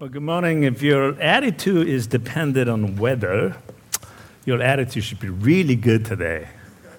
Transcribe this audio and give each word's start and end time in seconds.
Well, 0.00 0.08
good 0.08 0.22
morning. 0.22 0.62
If 0.62 0.80
your 0.80 1.20
attitude 1.20 1.88
is 1.88 2.06
dependent 2.06 2.70
on 2.70 2.94
weather, 2.94 3.56
your 4.44 4.62
attitude 4.62 5.02
should 5.02 5.18
be 5.18 5.28
really 5.28 5.74
good 5.74 6.04
today. 6.04 6.50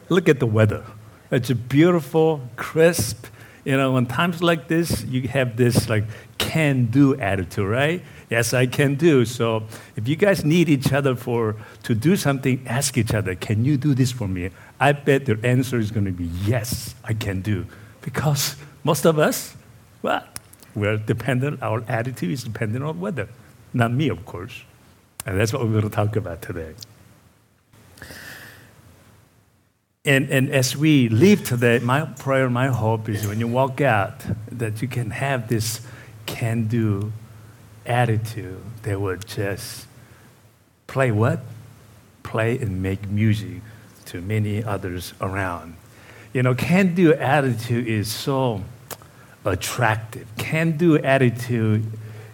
Look 0.10 0.28
at 0.28 0.42
the 0.42 0.46
weather. 0.46 0.84
It's 1.32 1.50
a 1.50 1.56
beautiful, 1.56 2.42
crisp. 2.58 3.28
You 3.64 3.78
know, 3.78 3.96
in 3.96 4.06
times 4.06 4.44
like 4.44 4.68
this, 4.68 5.06
you 5.06 5.30
have 5.30 5.56
this 5.56 5.88
like 5.88 6.04
can 6.40 6.88
do 6.88 7.18
attitude, 7.22 7.70
right? 7.70 8.04
Yes, 8.30 8.54
I 8.54 8.66
can 8.66 8.96
do. 8.96 9.24
So 9.24 9.64
if 9.96 10.06
you 10.06 10.18
guys 10.18 10.44
need 10.44 10.68
each 10.68 10.92
other 10.92 11.16
for 11.16 11.56
to 11.84 11.96
do 11.96 12.18
something, 12.18 12.68
ask 12.68 12.98
each 12.98 13.14
other, 13.14 13.34
can 13.34 13.64
you 13.64 13.78
do 13.78 13.94
this 13.94 14.12
for 14.12 14.28
me? 14.28 14.50
I 14.78 14.92
bet 14.92 15.26
their 15.26 15.40
answer 15.46 15.80
is 15.80 15.90
going 15.90 16.08
to 16.08 16.12
be 16.12 16.26
yes, 16.44 16.96
I 17.06 17.14
can 17.14 17.40
do. 17.40 17.66
Because 18.02 18.58
most 18.84 19.06
of 19.06 19.18
us, 19.18 19.56
well, 20.02 20.26
we're 20.76 20.98
dependent, 20.98 21.62
our 21.62 21.84
attitude 21.88 22.32
is 22.32 22.44
dependent 22.44 22.84
on 22.84 23.00
weather. 23.00 23.30
Not 23.74 23.92
me, 23.92 24.10
of 24.10 24.26
course. 24.26 24.64
And 25.26 25.40
that's 25.40 25.54
what 25.54 25.64
we're 25.64 25.72
going 25.72 25.84
to 25.84 25.90
talk 25.90 26.16
about 26.16 26.42
today. 26.42 26.74
And, 30.06 30.30
and 30.30 30.50
as 30.50 30.76
we 30.76 31.10
leave 31.10 31.44
today, 31.44 31.80
my 31.80 32.06
prayer, 32.06 32.50
my 32.50 32.68
hope 32.68 33.10
is 33.10 33.28
when 33.28 33.40
you 33.40 33.48
walk 33.48 33.82
out, 33.82 34.24
that 34.52 34.82
you 34.82 34.88
can 34.88 35.12
have 35.12 35.50
this 35.50 35.82
can 36.26 36.68
do 36.68 37.12
attitude 37.86 38.62
that 38.84 39.00
would 39.00 39.28
just 39.28 39.88
play 40.88 41.12
what? 41.12 41.42
Play 42.24 42.58
and 42.58 42.82
make 42.82 43.10
music 43.10 43.62
to 44.06 44.22
many 44.22 44.64
others 44.64 45.14
around. 45.22 45.76
You 46.34 46.44
know, 46.44 46.56
can 46.56 46.96
do 46.96 47.14
attitude 47.14 47.88
is 47.88 48.12
so 48.12 48.64
attractive. 49.46 50.28
Can 50.38 50.78
do 50.78 50.98
attitude 50.98 51.86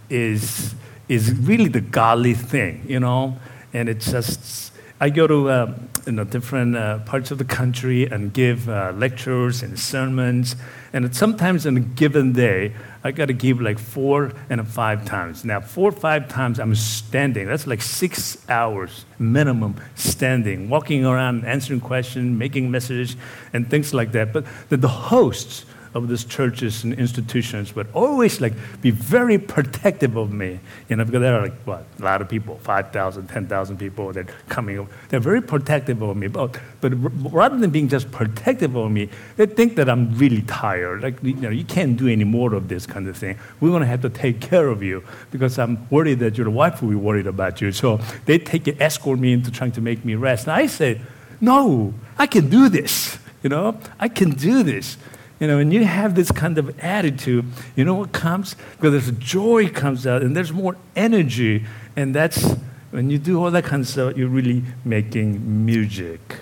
is, 0.10 0.76
is 1.08 1.32
really 1.32 1.70
the 1.70 1.82
godly 1.82 2.34
thing, 2.34 2.84
you 2.88 3.00
know? 3.00 3.38
And 3.74 3.90
it's 3.90 4.12
just, 4.12 4.72
I 5.00 5.10
go 5.10 5.28
to 5.28 5.50
uh, 5.50 5.80
you 6.06 6.12
know, 6.12 6.24
different 6.24 6.76
uh, 6.76 7.00
parts 7.00 7.32
of 7.32 7.38
the 7.38 7.46
country 7.46 8.06
and 8.06 8.32
give 8.32 8.70
uh, 8.70 8.94
lectures 8.96 9.64
and 9.64 9.80
sermons. 9.80 10.56
And 10.94 11.16
sometimes 11.16 11.66
on 11.66 11.78
a 11.78 11.80
given 11.80 12.34
day, 12.34 12.74
I 13.04 13.12
got 13.12 13.26
to 13.26 13.34
give 13.34 13.60
like 13.60 13.80
four 13.80 14.34
and 14.50 14.66
five 14.68 15.06
times. 15.06 15.44
Now, 15.44 15.60
four 15.62 15.90
or 15.90 15.92
five 15.92 16.28
times 16.28 16.60
I'm 16.60 16.76
standing. 16.76 17.48
That's 17.48 17.68
like 17.68 17.82
six 17.82 18.38
hours 18.50 19.06
minimum 19.20 19.76
standing, 19.96 20.70
walking 20.70 21.06
around, 21.06 21.46
answering 21.46 21.82
questions, 21.82 22.38
making 22.38 22.72
messages, 22.72 23.16
and 23.52 23.70
things 23.70 23.94
like 23.94 24.12
that. 24.14 24.32
But 24.32 24.46
the, 24.70 24.78
the 24.78 24.88
hosts, 24.88 25.66
of 25.96 26.10
these 26.10 26.26
churches 26.26 26.84
and 26.84 26.94
institutions 26.94 27.74
would 27.74 27.88
always 27.94 28.42
like 28.42 28.54
be 28.82 28.92
very 28.92 29.38
protective 29.38 30.18
of 30.18 30.32
me. 30.34 30.60
You 30.90 30.98
know, 30.98 31.06
because 31.06 31.22
there 31.22 31.36
are 31.36 31.44
like 31.44 31.56
what 31.64 31.86
a 32.00 32.04
lot 32.04 32.22
of 32.22 32.28
people, 32.28 32.58
5,000, 32.58 33.28
10,000 33.28 33.78
people 33.78 34.12
that 34.14 34.28
coming. 34.50 34.88
They're 35.10 35.22
very 35.22 35.42
protective 35.42 36.02
of 36.02 36.18
me. 36.18 36.28
But 36.28 36.60
but 36.82 36.94
rather 37.32 37.58
than 37.58 37.72
being 37.72 37.88
just 37.88 38.12
protective 38.12 38.76
of 38.76 38.92
me, 38.92 39.10
they 39.38 39.46
think 39.46 39.78
that 39.78 39.90
I'm 39.90 40.16
really 40.18 40.42
tired. 40.42 41.02
Like 41.02 41.24
you 41.24 41.34
know, 41.36 41.50
you 41.50 41.64
can't 41.64 41.96
do 41.96 42.10
any 42.10 42.26
more 42.26 42.54
of 42.54 42.68
this 42.68 42.86
kind 42.86 43.08
of 43.08 43.16
thing. 43.16 43.40
We're 43.62 43.72
gonna 43.72 43.86
have 43.86 44.02
to 44.02 44.10
take 44.10 44.42
care 44.42 44.68
of 44.68 44.84
you 44.84 45.02
because 45.32 45.58
I'm 45.58 45.88
worried 45.90 46.20
that 46.20 46.38
your 46.38 46.50
wife 46.50 46.82
will 46.82 46.90
be 46.90 46.96
worried 46.96 47.28
about 47.28 47.62
you. 47.62 47.72
So 47.72 48.02
they 48.26 48.38
take 48.38 48.68
it, 48.68 48.82
escort 48.82 49.18
me 49.18 49.32
into 49.32 49.50
trying 49.50 49.72
to 49.72 49.82
make 49.82 50.04
me 50.04 50.16
rest. 50.16 50.48
And 50.48 50.54
I 50.54 50.68
say, 50.68 51.00
no, 51.40 51.94
I 52.18 52.28
can 52.28 52.50
do 52.50 52.68
this. 52.68 53.18
You 53.44 53.50
know, 53.50 53.80
I 54.00 54.10
can 54.10 54.32
do 54.32 54.64
this. 54.64 54.98
You 55.40 55.48
know, 55.48 55.58
when 55.58 55.72
you 55.72 55.84
have 55.84 56.16
this 56.16 56.32
kind 56.32 56.58
of 56.58 56.80
attitude, 56.80 57.46
you 57.76 57.84
know 57.84 57.96
what 57.96 58.14
comes? 58.14 58.56
Because 58.78 58.92
there's 58.92 59.12
joy 59.20 59.70
comes 59.70 60.08
out 60.08 60.22
and 60.22 60.36
there's 60.36 60.54
more 60.54 60.78
energy. 60.96 61.66
And 61.96 62.16
that's 62.16 62.56
when 62.92 63.10
you 63.10 63.18
do 63.18 63.44
all 63.44 63.52
that 63.52 63.66
kind 63.66 63.82
of 63.82 63.88
stuff, 63.88 64.16
you're 64.16 64.30
really 64.30 64.64
making 64.86 65.66
music. 65.66 66.38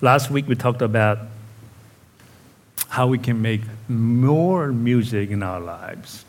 Last 0.00 0.30
week 0.30 0.48
we 0.48 0.54
talked 0.54 0.82
about 0.82 1.18
how 2.88 3.06
we 3.06 3.18
can 3.18 3.40
make 3.40 3.60
more 3.88 4.72
music 4.72 5.30
in 5.30 5.42
our 5.42 5.60
lives. 5.60 6.24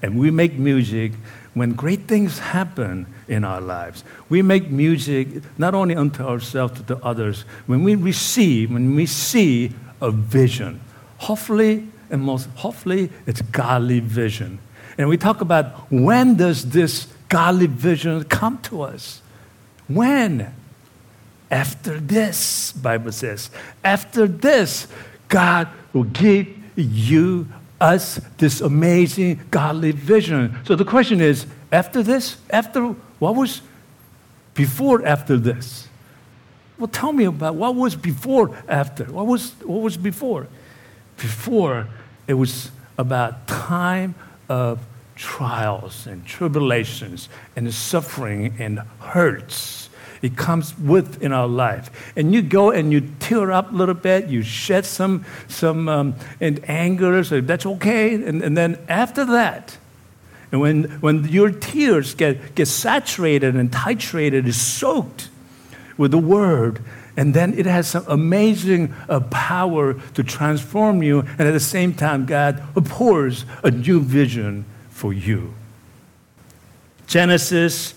And 0.00 0.18
we 0.18 0.30
make 0.30 0.54
music 0.54 1.12
when 1.54 1.72
great 1.72 2.06
things 2.06 2.38
happen 2.38 3.06
in 3.26 3.44
our 3.44 3.60
lives. 3.60 4.04
We 4.28 4.42
make 4.42 4.70
music 4.70 5.28
not 5.58 5.74
only 5.74 5.94
unto 5.94 6.22
ourselves, 6.22 6.80
but 6.80 6.86
to 6.88 7.04
others. 7.04 7.42
When 7.66 7.82
we 7.84 7.94
receive, 7.94 8.72
when 8.72 8.94
we 8.94 9.06
see 9.06 9.72
a 10.00 10.10
vision, 10.10 10.80
hopefully, 11.18 11.88
and 12.10 12.22
most 12.22 12.48
hopefully, 12.56 13.10
it's 13.26 13.42
godly 13.42 14.00
vision. 14.00 14.58
And 14.96 15.08
we 15.08 15.16
talk 15.16 15.40
about 15.40 15.90
when 15.90 16.36
does 16.36 16.70
this 16.70 17.06
godly 17.28 17.66
vision 17.66 18.24
come 18.24 18.58
to 18.62 18.82
us? 18.82 19.22
When? 19.86 20.54
After 21.50 21.98
this, 21.98 22.72
Bible 22.72 23.12
says. 23.12 23.50
After 23.82 24.26
this, 24.26 24.86
God 25.28 25.68
will 25.92 26.04
give 26.04 26.48
you 26.76 27.48
us 27.80 28.20
this 28.38 28.60
amazing 28.60 29.40
godly 29.50 29.92
vision. 29.92 30.58
So 30.64 30.74
the 30.74 30.84
question 30.84 31.20
is 31.20 31.46
after 31.70 32.02
this, 32.02 32.36
after 32.50 32.82
what 33.18 33.34
was 33.36 33.62
before 34.54 35.06
after 35.06 35.36
this? 35.36 35.88
Well, 36.78 36.88
tell 36.88 37.12
me 37.12 37.24
about 37.24 37.56
what 37.56 37.74
was 37.74 37.96
before 37.96 38.56
after. 38.68 39.04
What 39.04 39.26
was, 39.26 39.52
what 39.64 39.82
was 39.82 39.96
before? 39.96 40.46
Before, 41.16 41.88
it 42.26 42.34
was 42.34 42.70
about 42.96 43.48
time 43.48 44.14
of 44.48 44.80
trials 45.16 46.06
and 46.06 46.24
tribulations 46.24 47.28
and 47.56 47.72
suffering 47.74 48.54
and 48.58 48.80
hurts 49.00 49.87
it 50.22 50.36
comes 50.36 50.76
with 50.78 51.22
in 51.22 51.32
our 51.32 51.46
life. 51.46 52.12
And 52.16 52.32
you 52.34 52.42
go 52.42 52.70
and 52.70 52.92
you 52.92 53.08
tear 53.20 53.52
up 53.52 53.72
a 53.72 53.74
little 53.74 53.94
bit, 53.94 54.28
you 54.28 54.42
shed 54.42 54.84
some, 54.84 55.24
some 55.48 55.88
um, 55.88 56.14
and 56.40 56.60
anger, 56.68 57.22
so 57.24 57.40
that's 57.40 57.66
okay. 57.66 58.14
And, 58.14 58.42
and 58.42 58.56
then 58.56 58.78
after 58.88 59.24
that, 59.26 59.78
and 60.50 60.60
when, 60.60 60.84
when 61.00 61.24
your 61.28 61.50
tears 61.50 62.14
get, 62.14 62.54
get 62.54 62.66
saturated 62.66 63.54
and 63.54 63.70
titrated, 63.70 64.46
is 64.46 64.60
soaked 64.60 65.28
with 65.96 66.10
the 66.10 66.18
word, 66.18 66.82
and 67.16 67.34
then 67.34 67.58
it 67.58 67.66
has 67.66 67.88
some 67.88 68.04
amazing 68.06 68.94
uh, 69.08 69.20
power 69.20 69.94
to 70.14 70.22
transform 70.22 71.02
you. 71.02 71.20
And 71.20 71.42
at 71.42 71.52
the 71.52 71.60
same 71.60 71.92
time, 71.92 72.24
God 72.24 72.62
pours 72.86 73.44
a 73.62 73.70
new 73.70 74.00
vision 74.00 74.64
for 74.90 75.12
you. 75.12 75.52
Genesis 77.08 77.94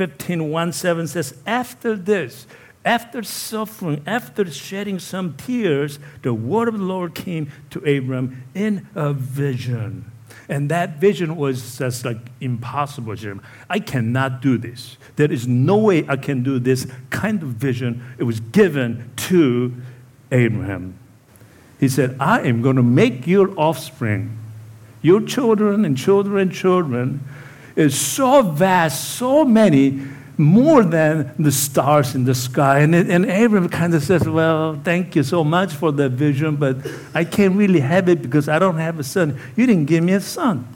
15 0.00 0.50
1 0.50 0.72
7 0.72 1.06
says, 1.08 1.34
After 1.46 1.94
this, 1.94 2.46
after 2.86 3.22
suffering, 3.22 4.02
after 4.06 4.50
shedding 4.50 4.98
some 4.98 5.34
tears, 5.36 5.98
the 6.22 6.32
word 6.32 6.68
of 6.68 6.78
the 6.78 6.82
Lord 6.82 7.14
came 7.14 7.52
to 7.68 7.80
Abram 7.80 8.44
in 8.54 8.88
a 8.94 9.12
vision. 9.12 10.10
And 10.48 10.70
that 10.70 10.96
vision 10.96 11.36
was 11.36 11.76
just 11.76 12.06
like 12.06 12.16
impossible, 12.40 13.14
Jeremiah. 13.14 13.44
I 13.68 13.78
cannot 13.78 14.40
do 14.40 14.56
this. 14.56 14.96
There 15.16 15.30
is 15.30 15.46
no 15.46 15.76
way 15.76 16.06
I 16.08 16.16
can 16.16 16.42
do 16.42 16.58
this 16.58 16.86
kind 17.10 17.42
of 17.42 17.50
vision. 17.50 18.02
It 18.16 18.24
was 18.24 18.40
given 18.40 19.12
to 19.28 19.74
Abraham. 20.32 20.98
He 21.78 21.90
said, 21.90 22.16
I 22.18 22.40
am 22.40 22.62
going 22.62 22.76
to 22.76 22.82
make 22.82 23.26
your 23.26 23.50
offspring, 23.60 24.38
your 25.02 25.20
children 25.20 25.84
and 25.84 25.94
children 25.94 26.38
and 26.38 26.50
children, 26.50 27.22
is 27.80 27.98
so 27.98 28.42
vast, 28.42 29.16
so 29.16 29.44
many, 29.44 30.02
more 30.40 30.82
than 30.82 31.32
the 31.38 31.52
stars 31.52 32.14
in 32.14 32.24
the 32.24 32.34
sky. 32.34 32.80
And, 32.80 32.94
and 32.94 33.30
Abram 33.30 33.68
kind 33.68 33.94
of 33.94 34.02
says, 34.02 34.28
Well, 34.28 34.80
thank 34.82 35.14
you 35.14 35.22
so 35.22 35.44
much 35.44 35.74
for 35.74 35.92
that 35.92 36.10
vision, 36.10 36.56
but 36.56 36.76
I 37.14 37.24
can't 37.24 37.54
really 37.56 37.80
have 37.80 38.08
it 38.08 38.22
because 38.22 38.48
I 38.48 38.58
don't 38.58 38.78
have 38.78 38.98
a 38.98 39.04
son. 39.04 39.38
You 39.54 39.66
didn't 39.66 39.86
give 39.86 40.02
me 40.02 40.14
a 40.14 40.20
son. 40.20 40.66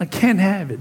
I 0.00 0.06
can't 0.06 0.38
have 0.38 0.70
it. 0.70 0.80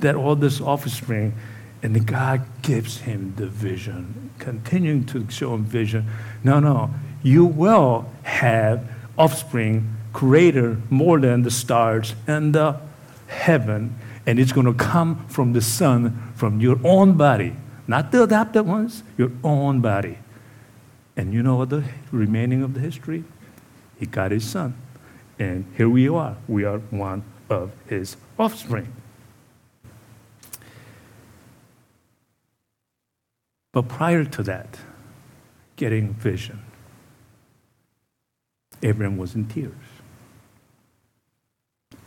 That 0.00 0.16
all 0.16 0.34
this 0.34 0.60
offspring, 0.60 1.34
and 1.82 2.06
God 2.06 2.42
gives 2.62 2.98
him 2.98 3.34
the 3.36 3.46
vision, 3.46 4.30
continuing 4.38 5.04
to 5.06 5.30
show 5.30 5.54
him 5.54 5.64
vision. 5.64 6.06
No, 6.42 6.58
no, 6.58 6.90
you 7.22 7.44
will 7.44 8.10
have 8.22 8.90
offspring 9.18 9.96
greater, 10.12 10.78
more 10.88 11.20
than 11.20 11.42
the 11.42 11.50
stars 11.50 12.14
and 12.26 12.54
the 12.54 12.80
heaven, 13.30 13.96
and 14.26 14.38
it's 14.38 14.52
going 14.52 14.66
to 14.66 14.74
come 14.74 15.26
from 15.26 15.52
the 15.52 15.60
Son, 15.60 16.32
from 16.34 16.60
your 16.60 16.78
own 16.84 17.16
body, 17.16 17.56
not 17.86 18.12
the 18.12 18.22
adopted 18.22 18.66
ones, 18.66 19.02
your 19.16 19.32
own 19.42 19.80
body. 19.80 20.18
And 21.16 21.32
you 21.32 21.42
know 21.42 21.56
what 21.56 21.70
the 21.70 21.84
remaining 22.12 22.62
of 22.62 22.74
the 22.74 22.80
history? 22.80 23.24
He 23.98 24.06
got 24.06 24.30
his 24.30 24.48
son. 24.48 24.74
And 25.38 25.66
here 25.76 25.88
we 25.88 26.08
are. 26.08 26.36
We 26.48 26.64
are 26.64 26.78
one 26.78 27.24
of 27.50 27.72
his 27.86 28.16
offspring. 28.38 28.92
But 33.72 33.88
prior 33.88 34.24
to 34.24 34.42
that, 34.44 34.78
getting 35.76 36.14
vision, 36.14 36.62
Abraham 38.82 39.18
was 39.18 39.34
in 39.34 39.46
tears. 39.46 39.74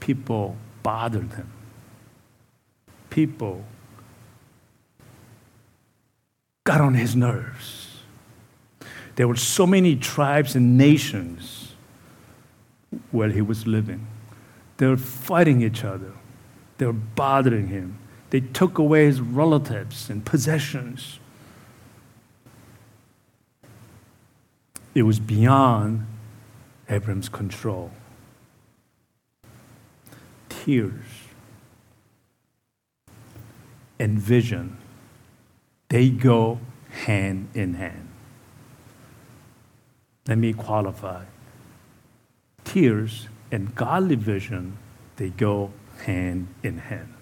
people 0.03 0.57
bothered 0.83 1.33
him. 1.33 1.51
People 3.09 3.63
got 6.65 6.81
on 6.81 6.94
his 6.94 7.15
nerves. 7.15 8.01
There 9.15 9.27
were 9.27 9.35
so 9.35 9.65
many 9.65 9.95
tribes 9.95 10.56
and 10.56 10.77
nations 10.77 11.74
where 13.12 13.30
he 13.30 13.41
was 13.41 13.65
living. 13.68 14.07
They 14.77 14.88
were 14.88 14.97
fighting 14.97 15.62
each 15.62 15.83
other. 15.83 16.13
They 16.77 16.85
were 16.85 16.94
bothering 16.94 17.68
him. 17.68 17.97
They 18.31 18.41
took 18.41 18.77
away 18.77 19.06
his 19.06 19.21
relatives 19.21 20.09
and 20.09 20.25
possessions. 20.25 21.19
It 24.95 25.03
was 25.03 25.19
beyond 25.19 26.06
Abram's 26.89 27.30
control. 27.30 27.91
Tears 30.63 31.04
and 34.00 34.18
vision, 34.18 34.77
they 35.89 36.10
go 36.10 36.60
hand 36.89 37.50
in 37.54 37.74
hand. 37.74 38.07
Let 40.25 40.38
me 40.38 40.54
qualify. 40.54 41.25
Tears 42.63 43.27
and 43.51 43.75
godly 43.75 44.15
vision, 44.15 44.77
they 45.18 45.31
go 45.31 45.74
hand 46.06 46.48
in 46.63 46.77
hand. 46.77 47.13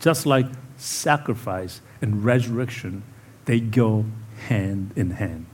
Just 0.00 0.26
like 0.26 0.46
sacrifice 0.76 1.80
and 2.02 2.22
resurrection, 2.22 3.02
they 3.46 3.58
go 3.58 4.04
hand 4.48 4.92
in 4.96 5.12
hand. 5.12 5.46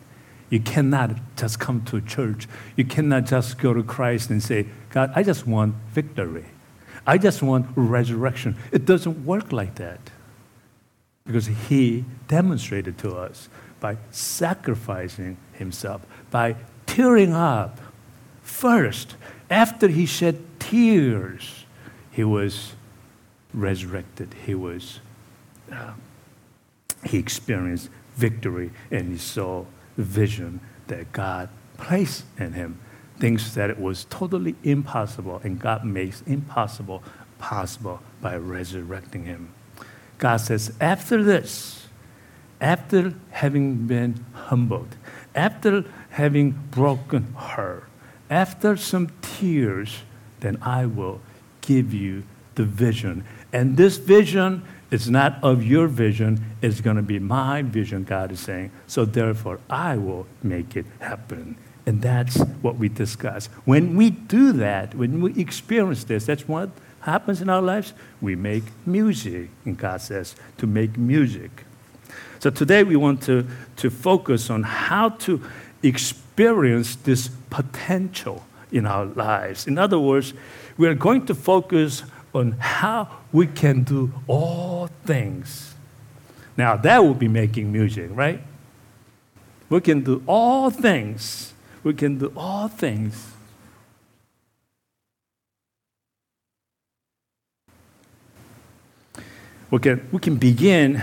You 0.49 0.61
cannot 0.61 1.11
just 1.37 1.59
come 1.59 1.85
to 1.87 2.01
church. 2.01 2.47
You 2.77 2.85
cannot 2.85 3.27
just 3.27 3.59
go 3.59 3.75
to 3.75 3.83
Christ 3.83 4.31
and 4.31 4.43
say, 4.43 4.67
God, 4.91 5.13
I 5.15 5.23
just 5.23 5.47
want 5.47 5.75
victory. 5.91 6.47
I 7.07 7.19
just 7.19 7.43
want 7.43 7.67
resurrection. 7.75 8.57
It 8.73 8.85
doesn't 8.85 9.25
work 9.25 9.53
like 9.53 9.77
that. 9.77 10.01
Because 11.27 11.47
He 11.47 12.05
demonstrated 12.29 12.99
to 12.99 13.17
us 13.17 13.49
by 13.81 13.97
sacrificing 14.11 15.37
Himself, 15.53 16.03
by 16.31 16.57
tearing 16.87 17.33
up 17.33 17.81
first. 18.43 19.17
After 19.51 19.89
He 19.89 20.07
shed 20.07 20.43
tears, 20.61 21.65
He 22.13 22.23
was 22.23 22.73
resurrected. 23.53 24.35
He 24.45 24.55
was, 24.55 25.01
uh, 25.73 25.93
He 27.05 27.19
experienced 27.19 27.89
victory 28.15 28.71
and 28.93 29.11
He 29.11 29.19
saw 29.19 29.65
vision 29.97 30.61
that 30.87 31.13
God 31.13 31.49
placed 31.79 32.25
in 32.39 32.53
him. 32.53 32.81
Things 33.19 33.55
that 33.55 33.71
it 33.71 33.81
was 33.81 34.05
totally 34.11 34.55
impossible, 34.63 35.41
and 35.43 35.59
God 35.59 35.85
makes 35.85 36.23
impossible 36.23 37.03
possible 37.39 38.01
by 38.21 38.37
resurrecting 38.37 39.25
him. 39.25 39.55
God 40.19 40.39
says, 40.39 40.73
after 40.81 41.23
this, 41.23 41.87
after 42.61 43.15
having 43.31 43.87
been 43.87 44.25
humbled, 44.33 44.97
after 45.35 45.85
having 46.11 46.51
broken 46.71 47.35
her, 47.35 47.85
after 48.31 48.77
some 48.77 49.11
tears, 49.23 50.03
then 50.41 50.59
I 50.63 50.87
will 50.87 51.21
give 51.61 51.93
you 51.93 52.25
the 52.55 52.65
vision. 52.65 53.25
And 53.53 53.77
this 53.77 53.97
vision 53.97 54.63
it's 54.91 55.09
not 55.09 55.43
of 55.43 55.65
your 55.65 55.89
vision, 55.89 56.45
it's 56.63 56.81
going 56.81 56.97
to 56.97 57.03
be 57.03 57.19
my 57.19 57.63
vision, 57.63 58.05
God 58.05 58.33
is 58.33 58.41
saying. 58.41 58.71
So 58.87 59.05
therefore, 59.05 59.59
I 59.69 59.97
will 59.97 60.27
make 60.43 60.77
it 60.77 60.87
happen. 61.01 61.57
And 61.87 62.03
that's 62.03 62.39
what 62.63 62.77
we 62.77 62.89
discuss. 62.89 63.47
When 63.65 63.97
we 63.97 64.11
do 64.11 64.53
that, 64.53 64.95
when 64.95 65.21
we 65.21 65.41
experience 65.41 66.05
this, 66.05 66.27
that's 66.27 66.49
what 66.49 66.71
happens 67.01 67.41
in 67.41 67.49
our 67.49 67.63
lives. 67.63 67.95
We 68.21 68.35
make 68.35 68.65
music, 68.85 69.51
and 69.65 69.77
God 69.77 70.01
says 70.01 70.35
to 70.59 70.67
make 70.67 70.97
music. 70.99 71.65
So 72.41 72.51
today 72.51 72.83
we 72.85 72.97
want 72.97 73.23
to, 73.23 73.47
to 73.77 73.91
focus 73.91 74.51
on 74.51 74.63
how 74.63 75.11
to 75.11 75.43
experience 75.83 76.97
this 76.97 77.29
potential 77.51 78.45
in 78.73 78.87
our 78.87 79.05
lives. 79.05 79.67
In 79.67 79.79
other 79.79 79.99
words, 79.99 80.35
we 80.77 80.89
are 80.89 80.95
going 80.95 81.27
to 81.27 81.35
focus 81.35 82.03
on 82.37 82.53
how 82.53 83.09
we 83.33 83.47
can 83.47 83.83
do 83.83 84.13
all 84.27 84.89
things. 85.05 85.75
Now, 86.57 86.77
that 86.77 87.03
would 87.03 87.19
be 87.19 87.29
making 87.29 87.73
music, 87.73 88.11
right? 88.13 88.41
We 89.69 89.81
can 89.81 90.03
do 90.03 90.23
all 90.27 90.71
things. 90.71 91.53
We 91.83 91.95
can 91.95 92.19
do 92.19 92.33
all 92.37 92.69
things. 92.69 93.33
We 99.71 99.79
can, 99.81 100.09
we 100.13 100.19
can 100.21 100.37
begin 100.37 101.03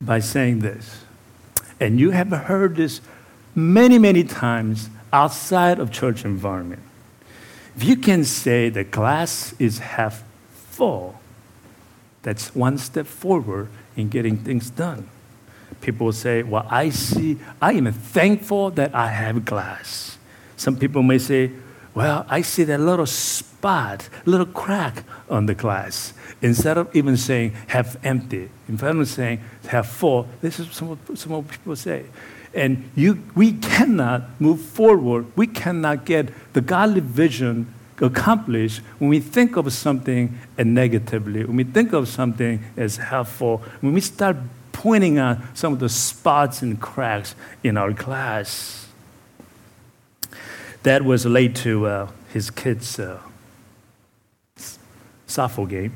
by 0.00 0.20
saying 0.20 0.60
this. 0.60 1.04
And 1.80 1.98
you 1.98 2.10
have 2.10 2.30
heard 2.30 2.76
this 2.76 3.00
many, 3.54 3.98
many 3.98 4.24
times 4.24 4.88
outside 5.12 5.78
of 5.78 5.90
church 5.90 6.24
environment. 6.24 6.82
If 7.78 7.84
you 7.84 7.94
can 7.94 8.24
say 8.24 8.70
the 8.70 8.82
glass 8.82 9.54
is 9.60 9.78
half 9.78 10.24
full, 10.52 11.14
that's 12.22 12.52
one 12.52 12.76
step 12.76 13.06
forward 13.06 13.68
in 13.94 14.08
getting 14.08 14.36
things 14.36 14.68
done. 14.68 15.08
People 15.80 16.10
say, 16.10 16.42
Well, 16.42 16.66
I 16.68 16.88
see, 16.90 17.38
I 17.62 17.74
am 17.74 17.92
thankful 17.92 18.72
that 18.72 18.96
I 18.96 19.06
have 19.10 19.44
glass. 19.44 20.18
Some 20.56 20.76
people 20.76 21.04
may 21.04 21.18
say, 21.18 21.52
Well, 21.94 22.26
I 22.28 22.42
see 22.42 22.64
that 22.64 22.80
little 22.80 23.06
spot, 23.06 24.08
little 24.24 24.46
crack 24.46 25.04
on 25.30 25.46
the 25.46 25.54
glass. 25.54 26.14
Instead 26.42 26.78
of 26.78 26.96
even 26.96 27.16
saying 27.16 27.52
half 27.68 27.96
empty, 28.04 28.50
instead 28.68 28.96
of 28.96 29.06
saying 29.06 29.40
half 29.68 29.86
full, 29.86 30.26
this 30.40 30.58
is 30.58 30.68
some, 30.72 30.98
some 31.14 31.44
people 31.44 31.76
say. 31.76 32.06
And 32.58 32.90
you, 32.96 33.22
we 33.36 33.52
cannot 33.52 34.40
move 34.40 34.60
forward. 34.60 35.26
We 35.36 35.46
cannot 35.46 36.04
get 36.04 36.30
the 36.54 36.60
godly 36.60 37.00
vision 37.00 37.72
accomplished 38.00 38.80
when 38.98 39.10
we 39.10 39.20
think 39.20 39.56
of 39.56 39.72
something 39.72 40.36
negatively, 40.58 41.44
when 41.44 41.56
we 41.56 41.64
think 41.64 41.92
of 41.92 42.08
something 42.08 42.64
as 42.76 42.96
helpful, 42.96 43.62
when 43.80 43.92
we 43.92 44.00
start 44.00 44.36
pointing 44.72 45.18
out 45.18 45.38
some 45.54 45.72
of 45.72 45.78
the 45.78 45.88
spots 45.88 46.60
and 46.60 46.80
cracks 46.80 47.36
in 47.62 47.76
our 47.76 47.92
class. 47.92 48.88
That 50.82 51.04
was 51.04 51.26
late 51.26 51.54
to 51.56 51.86
uh, 51.86 52.10
his 52.32 52.50
kid's 52.50 52.98
uh, 52.98 53.20
softball 55.28 55.68
game. 55.68 55.92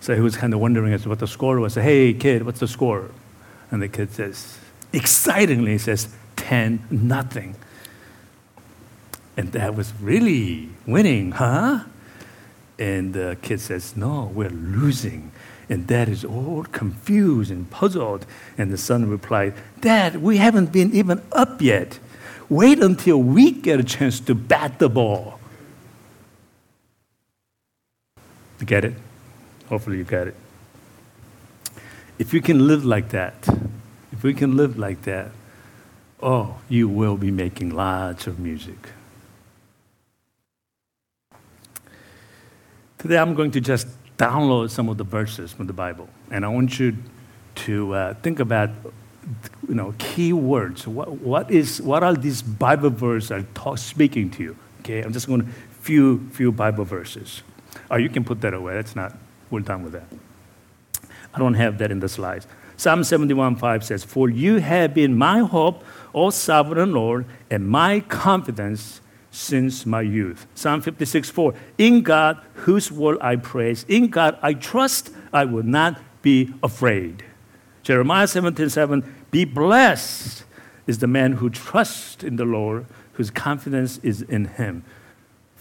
So 0.00 0.14
he 0.14 0.20
was 0.20 0.36
kind 0.36 0.54
of 0.54 0.60
wondering 0.60 0.92
as 0.92 1.06
what 1.06 1.18
the 1.18 1.28
score 1.28 1.58
was. 1.58 1.74
Hey, 1.74 2.12
kid, 2.14 2.44
what's 2.44 2.60
the 2.60 2.68
score? 2.68 3.10
And 3.70 3.80
the 3.80 3.88
kid 3.88 4.12
says, 4.12 4.58
excitingly 4.92 5.78
says, 5.78 6.08
10 6.36 6.86
nothing. 6.90 7.54
And 9.36 9.52
that 9.52 9.74
was 9.74 9.92
really 10.00 10.68
winning, 10.86 11.32
huh? 11.32 11.84
And 12.78 13.14
the 13.14 13.36
kid 13.40 13.60
says, 13.60 13.96
No, 13.96 14.30
we're 14.34 14.50
losing. 14.50 15.32
And 15.68 15.86
dad 15.86 16.08
is 16.08 16.24
all 16.24 16.64
confused 16.64 17.50
and 17.50 17.70
puzzled. 17.70 18.26
And 18.58 18.70
the 18.70 18.76
son 18.76 19.08
replied, 19.08 19.54
Dad, 19.80 20.16
we 20.16 20.36
haven't 20.36 20.72
been 20.72 20.92
even 20.92 21.22
up 21.32 21.62
yet. 21.62 21.98
Wait 22.48 22.82
until 22.82 23.22
we 23.22 23.52
get 23.52 23.80
a 23.80 23.84
chance 23.84 24.20
to 24.20 24.34
bat 24.34 24.78
the 24.78 24.88
ball. 24.88 25.38
You 28.60 28.66
get 28.66 28.84
it? 28.84 28.94
Hopefully, 29.68 29.96
you 29.96 30.04
get 30.04 30.28
it. 30.28 30.34
If 32.18 32.34
you 32.34 32.42
can 32.42 32.66
live 32.66 32.84
like 32.84 33.08
that, 33.08 33.48
if 34.22 34.24
we 34.24 34.34
can 34.34 34.56
live 34.56 34.78
like 34.78 35.02
that, 35.02 35.32
oh, 36.22 36.54
you 36.68 36.88
will 36.88 37.16
be 37.16 37.32
making 37.32 37.70
lots 37.70 38.28
of 38.28 38.38
music. 38.38 38.90
Today 42.98 43.18
I'm 43.18 43.34
going 43.34 43.50
to 43.50 43.60
just 43.60 43.88
download 44.18 44.70
some 44.70 44.88
of 44.88 44.96
the 44.96 45.02
verses 45.02 45.52
from 45.52 45.66
the 45.66 45.72
Bible, 45.72 46.08
and 46.30 46.44
I 46.44 46.48
want 46.50 46.78
you 46.78 46.96
to 47.66 47.94
uh, 47.94 48.14
think 48.22 48.38
about 48.38 48.70
you 49.68 49.74
know 49.74 49.92
key 49.98 50.32
words. 50.32 50.86
What, 50.86 51.10
what 51.18 51.50
is 51.50 51.82
what 51.82 52.04
are 52.04 52.14
these 52.14 52.42
Bible 52.42 52.90
verses 52.90 53.32
are 53.32 53.42
talk, 53.54 53.78
speaking 53.78 54.30
to 54.30 54.42
you? 54.44 54.56
Okay, 54.82 55.02
I'm 55.02 55.12
just 55.12 55.26
going 55.26 55.40
to 55.40 55.48
few 55.80 56.28
few 56.30 56.52
Bible 56.52 56.84
verses. 56.84 57.42
Or 57.90 57.98
you 57.98 58.08
can 58.08 58.22
put 58.22 58.40
that 58.42 58.54
away. 58.54 58.74
That's 58.74 58.94
not. 58.94 59.18
We're 59.50 59.66
done 59.66 59.82
with 59.82 59.94
that. 59.94 60.06
I 61.34 61.40
don't 61.40 61.54
have 61.54 61.78
that 61.78 61.90
in 61.90 61.98
the 61.98 62.08
slides. 62.08 62.46
Psalm 62.76 63.04
71 63.04 63.56
5 63.56 63.84
says, 63.84 64.04
For 64.04 64.28
you 64.28 64.58
have 64.58 64.94
been 64.94 65.16
my 65.16 65.40
hope, 65.40 65.84
O 66.14 66.30
sovereign 66.30 66.92
Lord, 66.92 67.26
and 67.50 67.68
my 67.68 68.00
confidence 68.00 69.00
since 69.30 69.86
my 69.86 70.02
youth. 70.02 70.46
Psalm 70.54 70.80
56 70.80 71.30
4 71.30 71.54
In 71.78 72.02
God, 72.02 72.40
whose 72.54 72.92
word 72.92 73.18
I 73.20 73.36
praise, 73.36 73.84
in 73.88 74.08
God 74.08 74.38
I 74.42 74.54
trust, 74.54 75.10
I 75.32 75.44
will 75.44 75.62
not 75.62 76.00
be 76.22 76.52
afraid. 76.62 77.24
Jeremiah 77.82 78.26
17 78.26 78.68
7 78.68 79.26
Be 79.30 79.44
blessed 79.44 80.44
is 80.86 80.98
the 80.98 81.06
man 81.06 81.32
who 81.32 81.50
trusts 81.50 82.22
in 82.22 82.36
the 82.36 82.44
Lord, 82.44 82.86
whose 83.14 83.30
confidence 83.30 83.98
is 84.02 84.22
in 84.22 84.44
him. 84.46 84.84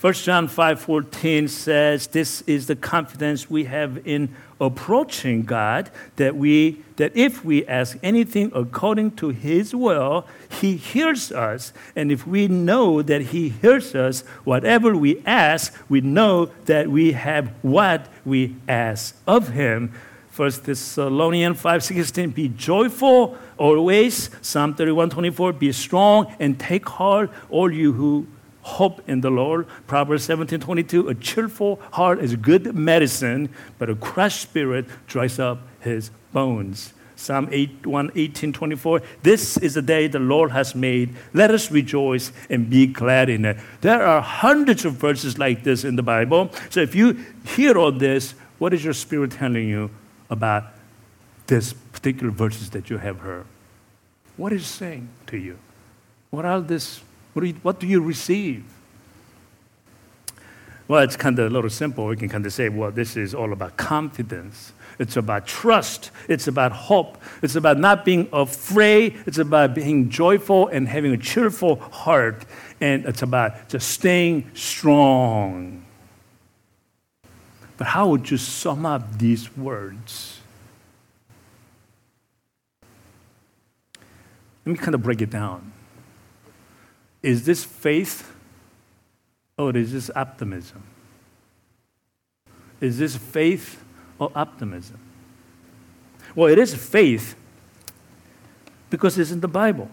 1 0.01 0.13
John 0.13 0.48
5:14 0.48 1.48
says, 1.48 2.08
"This 2.08 2.41
is 2.48 2.65
the 2.65 2.75
confidence 2.75 3.51
we 3.51 3.65
have 3.65 4.00
in 4.03 4.29
approaching 4.60 5.43
God 5.43 5.91
that 6.15 6.36
we 6.36 6.81
that 6.96 7.12
if 7.13 7.46
we 7.46 7.67
ask 7.67 8.00
anything 8.01 8.51
according 8.55 9.12
to 9.12 9.29
his 9.29 9.75
will, 9.75 10.25
he 10.60 10.75
hears 10.75 11.31
us. 11.31 11.72
And 11.96 12.12
if 12.12 12.25
we 12.25 12.48
know 12.48 13.03
that 13.03 13.22
he 13.22 13.50
hears 13.50 13.93
us, 13.93 14.24
whatever 14.43 14.98
we 14.98 15.22
ask, 15.24 15.72
we 15.88 16.01
know 16.01 16.50
that 16.65 16.89
we 16.89 17.12
have 17.12 17.51
what 17.62 18.08
we 18.25 18.55
ask 18.67 19.15
of 19.27 19.50
him." 19.50 19.91
1 20.31 20.63
Thessalonians 20.65 21.62
5:16 21.62 22.31
be 22.31 22.48
joyful 22.48 23.38
always 23.55 24.31
Psalm 24.41 24.74
31:24 24.74 25.53
be 25.53 25.72
strong 25.72 26.25
and 26.39 26.58
take 26.58 26.89
heart 26.89 27.29
all 27.51 27.72
you 27.72 27.93
who 27.93 28.25
hope 28.62 29.08
in 29.10 29.22
the 29.22 29.32
Lord. 29.32 29.68
Proverbs 29.88 30.24
17 30.24 30.60
22, 30.60 31.10
a 31.10 31.15
cheerful 31.15 31.80
heart 31.94 32.20
is 32.20 32.36
good 32.36 32.75
medicine, 32.75 33.50
but 33.77 33.89
a 33.89 33.96
crushed 33.96 34.41
spirit 34.41 34.86
dries 35.08 35.39
up 35.39 35.60
his 35.80 36.12
bones. 36.34 36.94
Psalm 37.15 37.48
8, 37.51 37.86
1, 37.86 38.12
18, 38.15 38.51
24. 38.51 39.01
This 39.22 39.56
is 39.58 39.75
the 39.75 39.82
day 39.82 40.08
the 40.08 40.18
Lord 40.18 40.51
has 40.51 40.74
made. 40.74 41.15
Let 41.34 41.51
us 41.51 41.70
rejoice 41.70 42.32
and 42.50 42.68
be 42.68 42.88
glad 42.88 43.30
in 43.30 43.46
it. 43.46 43.58
There 43.82 44.01
are 44.01 44.22
hundreds 44.22 44.86
of 44.86 44.94
verses 44.94 45.38
like 45.38 45.63
this 45.63 45.84
in 45.84 45.96
the 45.96 46.03
Bible. 46.03 46.50
So 46.72 46.80
if 46.80 46.96
you 46.96 47.24
hear 47.46 47.77
all 47.77 47.91
this, 47.91 48.34
what 48.58 48.74
is 48.74 48.84
your 48.84 48.94
spirit 48.94 49.32
telling 49.32 49.70
you 49.70 49.91
about 50.32 50.63
this 51.46 51.74
particular 51.74 52.32
verses 52.32 52.72
that 52.72 52.89
you 52.89 52.98
have 52.98 53.20
heard? 53.20 53.46
What 54.36 54.51
is 54.51 54.65
saying 54.65 55.10
to 55.27 55.38
you? 55.38 55.60
What 56.32 56.46
are 56.46 56.60
these 56.60 57.01
what 57.33 57.41
do 57.41 57.47
you, 57.47 57.55
what 57.61 57.79
do 57.79 57.88
you 57.88 58.01
receive? 58.01 58.63
Well, 60.88 61.03
it's 61.03 61.15
kind 61.15 61.39
of 61.39 61.47
a 61.47 61.50
little 61.50 61.69
simple. 61.69 62.05
We 62.07 62.17
can 62.17 62.27
kind 62.27 62.45
of 62.45 62.51
say, 62.51 62.67
well, 62.67 62.91
this 62.91 63.15
is 63.15 63.33
all 63.33 63.53
about 63.53 63.77
confidence. 63.77 64.73
It's 65.00 65.15
about 65.15 65.47
trust. 65.47 66.11
It's 66.27 66.47
about 66.47 66.73
hope. 66.73 67.17
It's 67.41 67.55
about 67.55 67.77
not 67.77 68.03
being 68.03 68.27
afraid. 68.33 69.15
It's 69.25 69.38
about 69.38 69.73
being 69.73 70.09
joyful 70.09 70.67
and 70.67 70.88
having 70.89 71.13
a 71.13 71.17
cheerful 71.17 71.77
heart. 71.77 72.45
And 72.81 73.05
it's 73.05 73.21
about 73.21 73.69
just 73.69 73.89
staying 73.89 74.51
strong. 74.53 75.85
But 77.77 77.88
how 77.88 78.09
would 78.09 78.29
you 78.29 78.38
sum 78.38 78.85
up 78.85 79.17
these 79.17 79.55
words? 79.55 80.39
Let 84.65 84.73
me 84.73 84.77
kind 84.77 84.93
of 84.93 85.01
break 85.01 85.21
it 85.21 85.29
down. 85.29 85.71
Is 87.21 87.45
this 87.45 87.63
faith 87.63 88.31
or 89.57 89.75
is 89.75 89.93
this 89.93 90.09
optimism? 90.15 90.83
Is 92.79 92.97
this 92.97 93.15
faith 93.15 93.83
or 94.17 94.31
optimism? 94.35 94.99
Well, 96.35 96.51
it 96.51 96.57
is 96.57 96.73
faith 96.73 97.35
because 98.89 99.17
it's 99.19 99.31
in 99.31 99.39
the 99.39 99.47
Bible. 99.47 99.89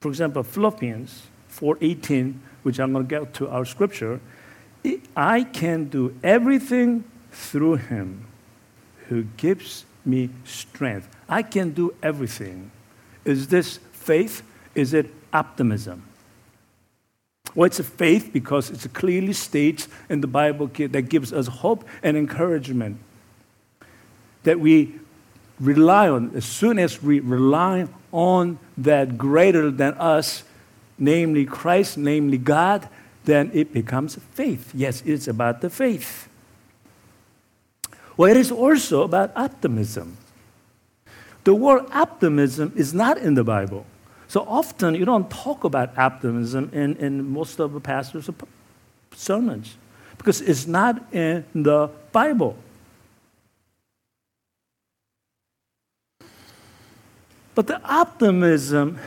For 0.00 0.08
example, 0.08 0.42
Philippians 0.42 1.22
4:18, 1.48 2.40
which 2.62 2.80
I'm 2.80 2.92
going 2.92 3.06
to 3.06 3.08
get 3.08 3.34
to 3.34 3.48
our 3.48 3.64
scripture, 3.64 4.20
I 5.16 5.44
can 5.44 5.84
do 5.84 6.14
everything 6.22 7.04
through 7.30 7.76
him 7.76 8.26
who 9.08 9.24
gives 9.36 9.84
me 10.04 10.30
strength. 10.44 11.08
I 11.28 11.42
can 11.42 11.70
do 11.70 11.94
everything 12.02 12.70
is 13.24 13.48
this 13.48 13.78
faith? 13.92 14.42
Is 14.74 14.94
it 14.94 15.10
optimism? 15.32 16.02
Well, 17.54 17.66
it's 17.66 17.78
a 17.78 17.84
faith 17.84 18.30
because 18.32 18.70
it 18.70 18.92
clearly 18.94 19.34
states 19.34 19.88
in 20.08 20.20
the 20.20 20.26
Bible 20.26 20.68
that 20.68 21.08
gives 21.08 21.32
us 21.32 21.46
hope 21.46 21.84
and 22.02 22.16
encouragement 22.16 22.98
that 24.44 24.58
we 24.58 24.94
rely 25.60 26.08
on. 26.08 26.32
As 26.34 26.44
soon 26.44 26.78
as 26.78 27.02
we 27.02 27.20
rely 27.20 27.86
on 28.10 28.58
that 28.78 29.18
greater 29.18 29.70
than 29.70 29.94
us, 29.94 30.44
namely 30.98 31.44
Christ, 31.44 31.98
namely 31.98 32.38
God, 32.38 32.88
then 33.24 33.50
it 33.52 33.72
becomes 33.72 34.16
faith. 34.32 34.72
Yes, 34.74 35.02
it's 35.04 35.28
about 35.28 35.60
the 35.60 35.70
faith. 35.70 36.28
Well, 38.16 38.30
it 38.30 38.36
is 38.36 38.50
also 38.50 39.02
about 39.02 39.32
optimism. 39.36 40.16
The 41.44 41.54
word 41.54 41.86
optimism 41.92 42.72
is 42.76 42.94
not 42.94 43.18
in 43.18 43.34
the 43.34 43.44
Bible. 43.44 43.86
So 44.28 44.46
often 44.48 44.94
you 44.94 45.04
don't 45.04 45.28
talk 45.30 45.64
about 45.64 45.96
optimism 45.98 46.70
in, 46.72 46.96
in 46.96 47.28
most 47.28 47.58
of 47.58 47.72
the 47.72 47.80
pastors' 47.80 48.30
sermons 49.14 49.76
because 50.16 50.40
it's 50.40 50.66
not 50.66 51.12
in 51.12 51.44
the 51.54 51.90
Bible. 52.12 52.56
But 57.54 57.66
the 57.66 57.82
optimism 57.84 58.98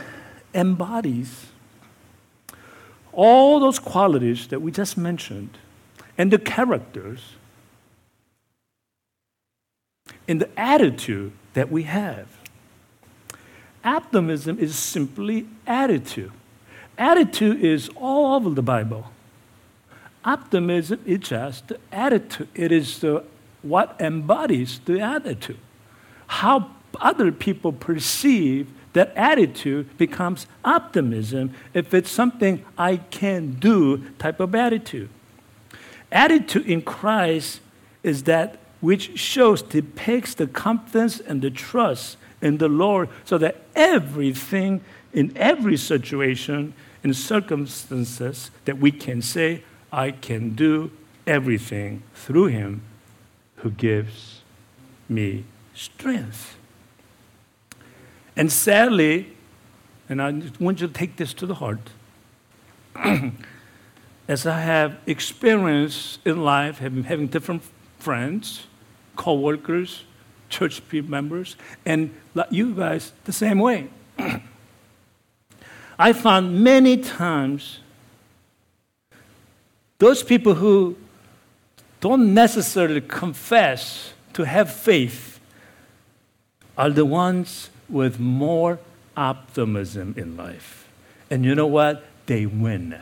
embodies 0.54 1.48
all 3.12 3.60
those 3.60 3.80
qualities 3.80 4.48
that 4.48 4.62
we 4.62 4.72
just 4.72 4.98
mentioned 4.98 5.58
and 6.18 6.32
the 6.32 6.38
characters 6.38 7.22
and 10.28 10.42
the 10.42 10.60
attitude 10.60 11.32
that 11.56 11.72
we 11.72 11.84
have. 11.84 12.28
Optimism 13.84 14.60
is 14.60 14.76
simply 14.76 15.48
attitude. 15.68 16.32
Attitude 16.98 17.64
is 17.64 17.90
all 17.96 18.36
over 18.36 18.52
the 18.52 18.62
Bible. 18.62 19.12
Optimism 20.24 21.00
is 21.06 21.20
just 21.20 21.68
the 21.68 21.80
attitude. 21.92 22.48
It 22.56 22.72
is 22.72 23.00
the, 23.00 23.24
what 23.62 23.96
embodies 24.00 24.80
the 24.86 25.00
attitude. 25.00 25.60
How 26.28 26.72
other 27.00 27.32
people 27.32 27.74
perceive 27.74 28.70
that 28.94 29.12
attitude 29.16 29.98
becomes 29.98 30.48
optimism 30.64 31.54
if 31.74 31.94
it's 31.94 32.10
something 32.10 32.64
I 32.78 32.98
can 32.98 33.54
do 33.54 34.10
type 34.18 34.40
of 34.40 34.56
attitude. 34.56 35.10
Attitude 36.12 36.66
in 36.66 36.82
Christ 36.82 37.60
is 38.04 38.24
that 38.24 38.58
which 38.82 39.18
shows, 39.20 39.62
depicts 39.62 40.34
the 40.34 40.48
confidence 40.48 41.20
and 41.20 41.42
the 41.42 41.50
trust 41.50 42.18
in 42.42 42.58
the 42.58 42.68
Lord 42.68 43.10
so 43.24 43.38
that 43.38 43.62
everything 43.76 44.82
in 45.14 45.36
every 45.36 45.78
situation 45.78 46.74
and 47.04 47.16
circumstances 47.16 48.52
that 48.66 48.78
we 48.78 48.92
can 48.92 49.22
say, 49.22 49.64
I 49.92 50.12
can 50.12 50.56
do 50.56 50.92
everything 51.26 52.04
through 52.14 52.48
him 52.48 52.82
who 53.58 53.72
gives 53.72 54.42
me 55.08 55.46
strength. 55.74 56.58
And 58.36 58.52
sadly, 58.52 59.34
and 60.10 60.22
I 60.22 60.42
want 60.60 60.82
you 60.82 60.88
to 60.88 60.94
take 60.94 61.16
this 61.16 61.34
to 61.36 61.46
the 61.46 61.56
heart, 61.56 61.80
as 64.28 64.46
I 64.46 64.60
have 64.60 64.98
experienced 65.06 66.20
in 66.26 66.44
life, 66.44 66.80
having, 66.80 67.06
having 67.06 67.28
different 67.28 67.64
friends, 68.06 68.68
co-workers, 69.16 70.04
church 70.48 70.80
members, 71.10 71.56
and 71.88 72.14
you 72.52 72.76
guys 72.76 73.12
the 73.24 73.34
same 73.34 73.58
way. 73.58 73.90
I 75.98 76.14
found 76.14 76.64
many 76.64 76.98
times 76.98 77.80
those 79.98 80.22
people 80.22 80.54
who 80.54 80.96
don't 82.00 82.36
necessarily 82.36 83.02
confess 83.02 84.14
to 84.34 84.44
have 84.44 84.72
faith 84.72 85.40
are 86.78 86.92
the 86.92 87.06
ones 87.06 87.72
with 87.90 88.20
more 88.20 88.78
optimism 89.18 90.14
in 90.16 90.38
life. 90.38 90.88
And 91.32 91.44
you 91.44 91.56
know 91.56 91.66
what? 91.66 92.04
They 92.28 92.46
win. 92.46 93.00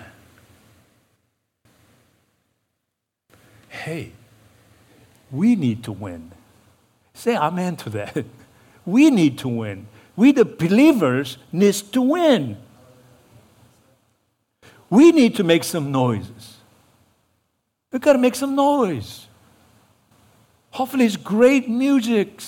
Hey, 3.68 4.14
we 5.34 5.56
need 5.56 5.84
to 5.84 5.92
win. 5.92 6.32
Say 7.14 7.36
amen 7.36 7.76
to 7.78 7.90
that. 7.90 8.26
We 8.86 9.10
need 9.10 9.38
to 9.38 9.48
win. 9.48 9.88
We, 10.18 10.34
the 10.34 10.44
believers, 10.44 11.38
need 11.54 11.74
to 11.74 12.02
win. 12.02 12.58
We 14.90 15.14
need 15.14 15.38
to 15.38 15.44
make 15.46 15.64
some 15.64 15.90
noises. 15.90 16.58
We've 17.94 18.02
got 18.02 18.14
to 18.14 18.20
make 18.20 18.36
some 18.36 18.56
noise. 18.56 19.28
Hopefully, 20.72 21.06
it's 21.06 21.16
great 21.16 21.70
music. 21.70 22.42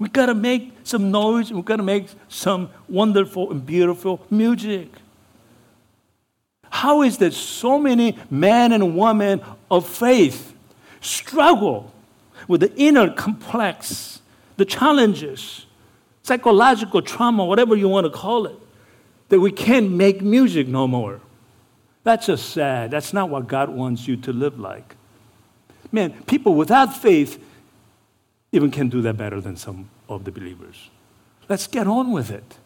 We've 0.00 0.12
got 0.12 0.26
to 0.26 0.34
make 0.34 0.72
some 0.82 1.12
noise. 1.12 1.52
We've 1.52 1.64
got 1.64 1.76
to 1.76 1.84
make 1.84 2.08
some 2.28 2.70
wonderful 2.88 3.52
and 3.52 3.64
beautiful 3.64 4.20
music. 4.30 4.88
How 6.70 7.02
is 7.02 7.18
that 7.18 7.34
so 7.34 7.78
many 7.78 8.18
men 8.30 8.72
and 8.72 8.96
women 8.96 9.42
of 9.70 9.86
faith 9.86 10.53
struggle 11.04 11.92
with 12.48 12.60
the 12.60 12.74
inner 12.76 13.10
complex, 13.10 14.20
the 14.56 14.64
challenges, 14.64 15.66
psychological 16.22 17.02
trauma, 17.02 17.44
whatever 17.44 17.76
you 17.76 17.88
want 17.88 18.04
to 18.04 18.10
call 18.10 18.46
it, 18.46 18.56
that 19.28 19.40
we 19.40 19.50
can't 19.50 19.90
make 19.90 20.22
music 20.22 20.68
no 20.68 20.86
more. 20.86 21.20
That's 22.02 22.26
just 22.26 22.50
sad. 22.50 22.90
That's 22.90 23.12
not 23.12 23.30
what 23.30 23.48
God 23.48 23.70
wants 23.70 24.06
you 24.06 24.16
to 24.18 24.32
live 24.32 24.58
like. 24.58 24.96
Man, 25.90 26.12
people 26.24 26.54
without 26.54 26.96
faith 26.96 27.42
even 28.52 28.70
can 28.70 28.88
do 28.88 29.00
that 29.02 29.16
better 29.16 29.40
than 29.40 29.56
some 29.56 29.88
of 30.08 30.24
the 30.24 30.30
believers. 30.30 30.90
Let's 31.48 31.66
get 31.66 31.86
on 31.86 32.12
with 32.12 32.30
it. 32.30 32.58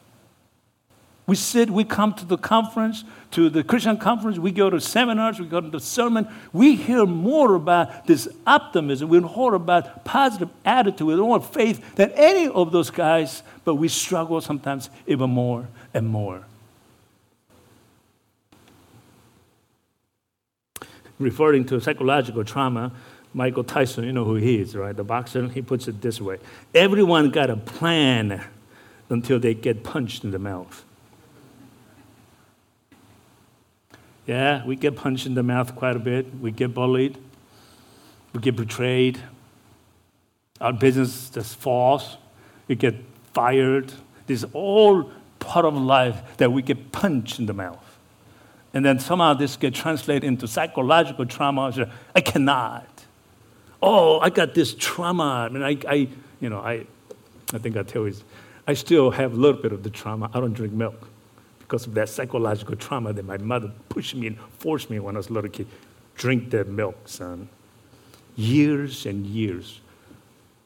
We 1.28 1.37
sit, 1.37 1.68
we 1.68 1.85
come 1.85 2.14
to 2.14 2.25
the 2.25 2.38
conference, 2.38 3.04
to 3.32 3.50
the 3.50 3.62
Christian 3.62 3.99
conference, 3.99 4.38
we 4.38 4.50
go 4.50 4.70
to 4.70 4.80
seminars, 4.80 5.38
we 5.38 5.44
go 5.44 5.61
to 5.61 5.68
the 5.68 5.78
sermon. 5.78 6.26
We 6.54 6.75
hear 6.75 7.04
more 7.04 7.54
about 7.54 8.06
this 8.06 8.26
optimism, 8.47 9.11
we 9.11 9.20
hear 9.20 9.52
about 9.52 10.06
positive 10.06 10.49
attitude, 10.64 11.06
with 11.06 11.18
more 11.18 11.42
faith 11.42 11.97
than 11.97 12.12
any 12.12 12.49
of 12.49 12.73
those 12.73 12.88
guys, 12.88 13.42
but 13.66 13.75
we 13.75 13.88
struggle 13.88 14.40
sometimes 14.40 14.88
even 15.06 15.28
more 15.28 15.68
and 15.92 16.08
more. 16.08 16.44
Referring 21.18 21.66
to 21.66 21.78
psychological 21.78 22.42
trauma, 22.42 22.90
Michael 23.35 23.64
Tyson, 23.64 24.04
you 24.04 24.12
know 24.12 24.25
who 24.25 24.37
he 24.37 24.62
is, 24.62 24.75
right? 24.75 24.97
The 24.97 25.04
boxer, 25.04 25.47
he 25.49 25.61
puts 25.61 25.88
it 25.88 26.00
this 26.00 26.23
way 26.23 26.38
Everyone 26.75 27.28
got 27.28 27.50
a 27.50 27.56
plan 27.56 28.42
until 29.11 29.38
they 29.38 29.52
get 29.52 29.85
punched 29.85 30.25
in 30.25 30.30
the 30.30 30.38
mouth. 30.38 30.87
Yeah, 34.28 34.62
we 34.66 34.76
get 34.76 34.94
punched 34.94 35.25
in 35.25 35.32
the 35.32 35.42
mouth 35.42 35.75
quite 35.75 35.97
a 35.97 35.99
bit. 35.99 36.26
We 36.38 36.50
get 36.50 36.75
bullied. 36.75 37.16
We 38.35 38.40
get 38.40 38.56
betrayed. 38.56 39.18
Our 40.61 40.75
business 40.75 41.30
just 41.30 41.56
falls. 41.56 42.18
We 42.66 42.75
get 42.75 42.94
fired. 43.32 43.90
This 44.26 44.42
is 44.42 44.50
all 44.52 45.11
part 45.38 45.64
of 45.64 45.75
life 45.75 46.37
that 46.37 46.52
we 46.52 46.61
get 46.61 46.92
punched 46.92 47.38
in 47.38 47.47
the 47.47 47.54
mouth. 47.54 47.82
And 48.75 48.85
then 48.85 48.99
somehow 48.99 49.32
this 49.32 49.56
gets 49.56 49.78
translated 49.78 50.25
into 50.25 50.47
psychological 50.47 51.25
trauma. 51.25 51.90
I 52.14 52.20
cannot. 52.20 52.87
Oh, 53.80 54.20
I 54.20 54.28
got 54.28 54.52
this 54.52 54.75
trauma. 54.75 55.47
I 55.47 55.49
mean, 55.49 55.62
I, 55.62 55.78
I 55.88 56.08
you 56.38 56.50
know, 56.50 56.61
I, 56.61 56.85
I 57.54 57.58
think 57.58 57.78
I 57.78 57.82
tell 57.82 58.06
you, 58.06 58.14
I 58.66 58.75
still 58.75 59.11
have 59.11 59.32
a 59.32 59.37
little 59.37 59.62
bit 59.62 59.73
of 59.73 59.85
the 59.85 59.90
trauma. 59.90 60.30
I 60.35 60.40
don't 60.40 60.52
drink 60.52 60.75
milk 60.75 61.08
because 61.68 61.87
of 61.87 61.92
that 61.92 62.08
psychological 62.08 62.75
trauma 62.76 63.12
that 63.12 63.26
my 63.26 63.37
mother 63.37 63.70
pushed 63.90 64.14
me 64.14 64.26
and 64.26 64.38
forced 64.58 64.88
me 64.88 64.98
when 64.98 65.16
I 65.16 65.18
was 65.18 65.28
a 65.28 65.34
little 65.34 65.50
kid. 65.50 65.66
Drink 66.16 66.48
that 66.50 66.66
milk, 66.66 66.96
son. 67.06 67.50
Years 68.37 69.04
and 69.04 69.26
years. 69.26 69.80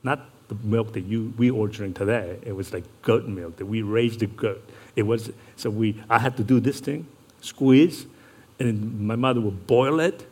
Not 0.05 0.21
the 0.47 0.55
milk 0.63 0.93
that 0.93 1.01
you 1.01 1.35
we 1.37 1.51
all 1.51 1.67
drink 1.67 1.97
today. 1.97 2.39
It 2.43 2.53
was 2.53 2.73
like 2.73 2.85
goat 3.03 3.27
milk 3.27 3.57
that 3.57 3.67
we 3.67 3.83
raised 3.83 4.21
the 4.21 4.27
goat. 4.27 4.63
It 4.95 5.03
was 5.03 5.33
so 5.57 5.71
we 5.71 6.01
I 6.09 6.21
had 6.21 6.37
to 6.37 6.45
do 6.45 6.61
this 6.61 6.79
thing, 6.79 7.09
squeeze, 7.41 8.07
and 8.61 9.01
my 9.01 9.17
mother 9.17 9.41
would 9.41 9.67
boil 9.67 9.99
it, 9.99 10.25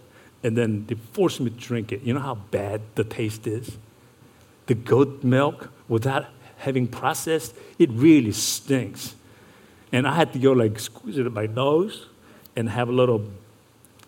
and 0.45 0.57
then 0.57 0.87
they 0.87 0.95
forced 0.95 1.41
me 1.41 1.51
to 1.51 1.57
drink 1.57 1.91
it. 1.91 2.03
You 2.03 2.15
know 2.15 2.21
how 2.21 2.37
bad 2.37 2.83
the 2.95 3.03
taste 3.03 3.47
is? 3.49 3.77
The 4.67 4.75
goat 4.77 5.25
milk 5.25 5.71
without 5.89 6.27
having 6.59 6.87
processed, 6.87 7.57
it 7.79 7.91
really 7.91 8.33
stinks. 8.33 9.17
And 9.93 10.07
I 10.07 10.15
had 10.15 10.33
to 10.33 10.39
go 10.39 10.53
like 10.53 10.79
squeeze 10.79 11.19
it 11.19 11.27
in 11.27 11.33
my 11.33 11.47
nose 11.47 12.07
and 12.57 12.69
have 12.69 12.89
a 12.89 12.93
little 12.93 13.25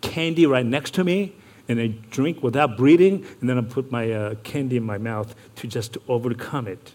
candy 0.00 0.46
right 0.46 0.66
next 0.66 0.94
to 0.94 1.04
me 1.04 1.34
and 1.68 1.80
I 1.80 1.86
drink 2.10 2.42
without 2.42 2.76
breathing, 2.76 3.24
and 3.40 3.48
then 3.48 3.58
I 3.58 3.62
put 3.62 3.90
my 3.90 4.10
uh, 4.10 4.34
candy 4.42 4.76
in 4.76 4.84
my 4.84 4.98
mouth 4.98 5.34
to 5.56 5.66
just 5.66 5.94
to 5.94 6.02
overcome 6.08 6.66
it. 6.66 6.94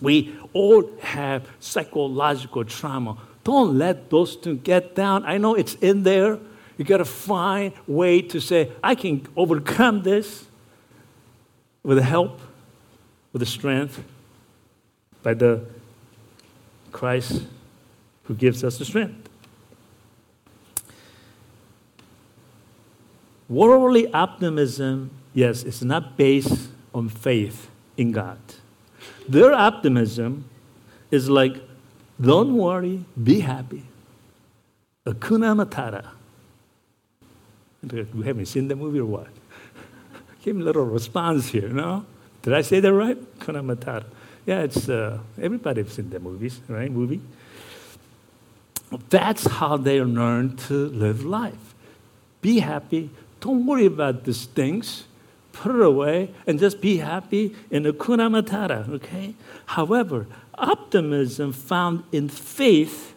We 0.00 0.36
all 0.52 0.88
have 1.00 1.48
psychological 1.60 2.64
trauma. 2.64 3.18
Don't 3.42 3.76
let 3.78 4.10
those 4.10 4.36
things 4.36 4.60
get 4.62 4.94
down. 4.94 5.24
I 5.24 5.38
know 5.38 5.54
it's 5.54 5.74
in 5.74 6.02
there. 6.04 6.38
You 6.76 6.84
got 6.84 6.98
to 6.98 7.04
find 7.04 7.72
way 7.86 8.22
to 8.22 8.40
say, 8.40 8.70
I 8.82 8.94
can 8.94 9.26
overcome 9.36 10.02
this 10.02 10.46
with 11.82 11.98
the 11.98 12.04
help, 12.04 12.40
with 13.32 13.40
the 13.40 13.46
strength, 13.46 14.04
by 15.22 15.34
the 15.34 15.64
Christ 16.92 17.42
who 18.24 18.34
gives 18.34 18.62
us 18.62 18.78
the 18.78 18.84
strength. 18.84 19.28
Worldly 23.48 24.12
optimism, 24.12 25.10
yes, 25.32 25.62
it's 25.62 25.82
not 25.82 26.16
based 26.16 26.68
on 26.94 27.08
faith 27.08 27.70
in 27.96 28.12
God. 28.12 28.38
Their 29.26 29.54
optimism 29.54 30.44
is 31.10 31.30
like, 31.30 31.56
don't 32.20 32.56
worry, 32.56 33.04
be 33.22 33.40
happy. 33.40 33.84
Hakuna 35.06 35.56
Matata. 35.56 36.08
We 38.14 38.26
haven't 38.26 38.46
seen 38.46 38.68
the 38.68 38.76
movie 38.76 39.00
or 39.00 39.06
what? 39.06 39.28
Give 40.42 40.56
me 40.56 40.62
a 40.62 40.64
little 40.64 40.84
response 40.84 41.48
here, 41.48 41.68
no? 41.68 42.04
Did 42.42 42.52
I 42.52 42.60
say 42.60 42.80
that 42.80 42.92
right? 42.92 43.16
Hakuna 43.38 43.64
Matata. 43.64 44.04
Yeah, 44.48 44.60
it's 44.60 44.88
uh, 44.88 45.18
everybody's 45.38 45.92
seen 45.92 46.08
the 46.08 46.18
movies, 46.18 46.58
right? 46.68 46.90
Movie. 46.90 47.20
That's 49.10 49.44
how 49.44 49.76
they 49.76 50.00
learn 50.00 50.56
to 50.68 50.88
live 50.88 51.22
life. 51.22 51.74
Be 52.40 52.60
happy. 52.60 53.10
Don't 53.40 53.66
worry 53.66 53.84
about 53.84 54.24
these 54.24 54.46
things. 54.46 55.04
Put 55.52 55.76
it 55.76 55.82
away 55.82 56.30
and 56.46 56.58
just 56.58 56.80
be 56.80 56.96
happy 56.96 57.54
in 57.70 57.82
the 57.82 57.92
kuna 57.92 58.30
matata, 58.30 58.88
okay? 58.88 59.34
However, 59.66 60.26
optimism 60.56 61.52
found 61.52 62.04
in 62.10 62.30
faith 62.30 63.14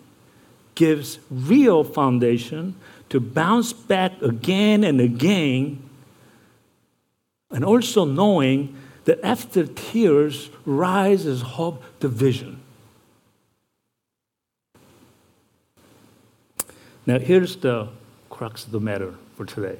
gives 0.76 1.20
real 1.30 1.86
foundation 1.86 2.76
to 3.08 3.22
bounce 3.22 3.72
back 3.72 4.22
again 4.22 4.84
and 4.84 5.00
again, 5.00 5.82
and 7.50 7.64
also 7.64 8.04
knowing 8.04 8.76
that 9.06 9.20
after 9.24 9.66
tears 9.66 10.50
rises 10.66 11.42
hope 11.42 11.84
to 12.00 12.08
vision. 12.08 12.62
Now, 17.06 17.18
here's 17.18 17.56
the 17.56 17.90
crux 18.30 18.66
of 18.66 18.72
the 18.72 18.80
matter 18.80 19.16
for 19.36 19.46
today. 19.46 19.78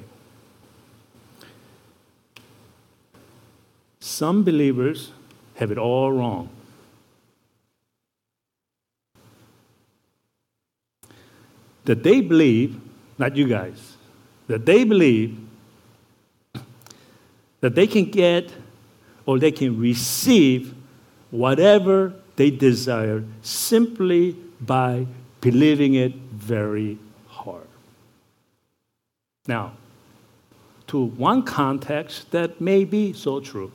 Some 4.00 4.44
believers 4.44 5.12
have 5.56 5.72
it 5.72 5.78
all 5.78 6.12
wrong. 6.12 6.50
That 11.86 12.04
they 12.04 12.22
believe, 12.22 12.80
not 13.18 13.36
you 13.36 13.48
guys, 13.48 13.98
that 14.48 14.66
they 14.66 14.84
believe 14.84 15.38
that 17.62 17.76
they 17.76 17.86
can 17.88 18.06
get 18.06 18.52
or 19.26 19.40
they 19.40 19.52
can 19.52 19.80
receive 19.80 20.74
whatever 21.30 22.14
they 22.36 22.50
desire 22.50 23.24
simply 23.42 24.36
by 24.60 25.06
believing 25.42 25.96
it 25.96 26.14
very 26.16 26.98
hard. 27.28 27.68
Now, 29.48 29.74
to 30.88 31.04
one 31.06 31.44
context, 31.44 32.32
that 32.32 32.60
may 32.60 32.84
be 32.84 33.14
so 33.14 33.40
true. 33.40 33.72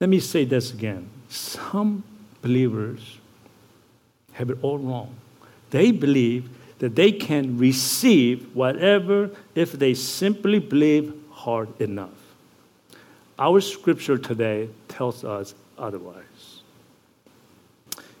Let 0.00 0.08
me 0.08 0.20
say 0.20 0.44
this 0.44 0.72
again. 0.72 1.08
Some 1.28 2.04
believers 2.40 3.18
have 4.32 4.50
it 4.50 4.58
all 4.62 4.78
wrong. 4.78 5.14
They 5.70 5.90
believe 5.90 6.48
that 6.78 6.94
they 6.94 7.10
can 7.10 7.58
receive 7.58 8.54
whatever 8.54 9.30
if 9.54 9.72
they 9.72 9.94
simply 9.94 10.60
believe 10.60 11.12
hard 11.48 11.80
enough. 11.80 12.20
Our 13.38 13.62
scripture 13.62 14.18
today 14.18 14.68
tells 14.86 15.24
us 15.24 15.54
otherwise. 15.78 16.60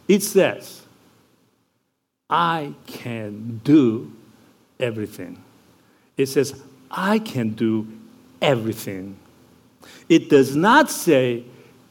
It 0.08 0.22
says, 0.22 0.80
I 2.30 2.72
can 2.86 3.60
do 3.64 4.10
everything. 4.80 5.42
It 6.16 6.24
says, 6.24 6.58
I 6.90 7.18
can 7.18 7.50
do 7.50 7.86
everything. 8.40 9.18
It 10.08 10.30
does 10.30 10.56
not 10.56 10.90
say, 10.90 11.44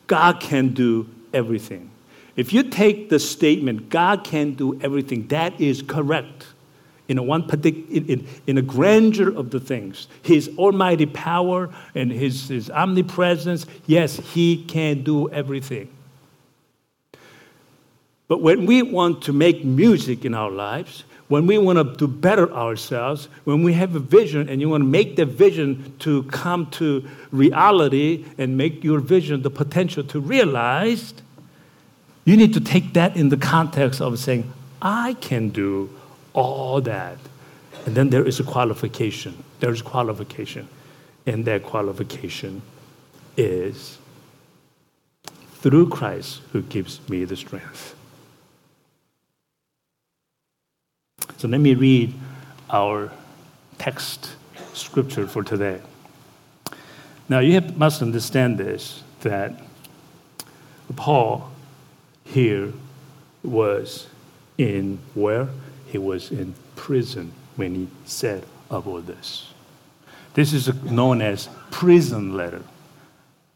God 0.08 0.40
can 0.40 0.70
do 0.70 1.08
everything. 1.36 1.92
If 2.36 2.52
you 2.52 2.64
take 2.64 3.10
the 3.10 3.20
statement, 3.20 3.90
God 3.90 4.24
can 4.24 4.54
do 4.54 4.80
everything, 4.82 5.28
that 5.28 5.62
is 5.62 5.84
correct 5.84 6.48
in 7.08 7.18
a 7.18 7.24
one 7.24 7.48
particular, 7.48 7.88
in, 7.90 8.06
in, 8.06 8.28
in, 8.48 8.58
a 8.58 8.62
grandeur 8.62 9.30
of 9.36 9.52
the 9.52 9.60
things. 9.60 10.08
His 10.22 10.50
almighty 10.58 11.06
power 11.06 11.70
and 11.96 12.12
his, 12.12 12.50
his 12.50 12.70
omnipresence, 12.70 13.66
yes, 13.86 14.18
he 14.18 14.64
can 14.64 15.04
do 15.04 15.30
everything. 15.30 15.90
But 18.28 18.42
when 18.42 18.66
we 18.66 18.82
want 18.82 19.22
to 19.24 19.34
make 19.34 19.64
music 19.64 20.26
in 20.26 20.34
our 20.34 20.52
lives, 20.52 21.06
when 21.30 21.48
we 21.48 21.58
want 21.58 21.78
to 21.78 21.96
do 21.96 22.08
better 22.08 22.52
ourselves, 22.52 23.30
when 23.46 23.64
we 23.64 23.74
have 23.74 23.96
a 23.96 24.00
vision 24.00 24.50
and 24.50 24.60
you 24.62 24.70
want 24.70 24.82
to 24.82 24.88
make 24.88 25.16
the 25.16 25.26
vision 25.26 25.94
to 26.00 26.24
come 26.24 26.70
to 26.72 27.08
reality 27.32 28.26
and 28.38 28.58
make 28.58 28.84
your 28.84 29.00
vision 29.00 29.42
the 29.42 29.50
potential 29.50 30.04
to 30.06 30.20
realize, 30.20 31.14
You 32.28 32.36
need 32.36 32.54
to 32.56 32.60
take 32.60 32.92
that 32.92 33.16
in 33.16 33.30
the 33.30 33.38
context 33.38 34.02
of 34.02 34.20
saying, 34.20 34.52
I 34.82 35.14
can 35.22 35.48
do 35.48 35.90
all 36.38 36.80
that. 36.82 37.18
And 37.86 37.96
then 37.96 38.10
there 38.10 38.26
is 38.26 38.40
a 38.40 38.44
qualification. 38.44 39.44
There 39.60 39.72
is 39.72 39.82
qualification. 39.82 40.70
And 41.26 41.44
that 41.46 41.64
qualification 41.64 42.62
is 43.36 43.98
through 45.56 45.90
Christ 45.90 46.42
who 46.54 46.62
gives 46.62 47.08
me 47.10 47.26
the 47.26 47.36
strength. 47.36 47.96
So 51.38 51.48
let 51.48 51.60
me 51.60 51.74
read 51.74 52.14
our 52.70 53.12
text 53.78 54.36
scripture 54.74 55.28
for 55.28 55.44
today. 55.44 55.82
Now, 57.30 57.40
you 57.40 57.54
have, 57.54 57.78
must 57.78 58.02
understand 58.02 58.58
this 58.58 59.04
that 59.22 59.60
Paul 60.96 61.52
here 62.24 62.74
was 63.44 64.08
in 64.58 65.00
where? 65.14 65.50
He 65.88 65.98
was 65.98 66.32
in 66.32 66.54
prison 66.76 67.32
when 67.56 67.76
he 67.76 67.88
said 68.06 68.44
about 68.70 69.08
this. 69.08 69.52
This 70.34 70.54
is 70.54 70.74
known 70.84 71.22
as 71.22 71.50
prison 71.72 72.36
letter. 72.36 72.62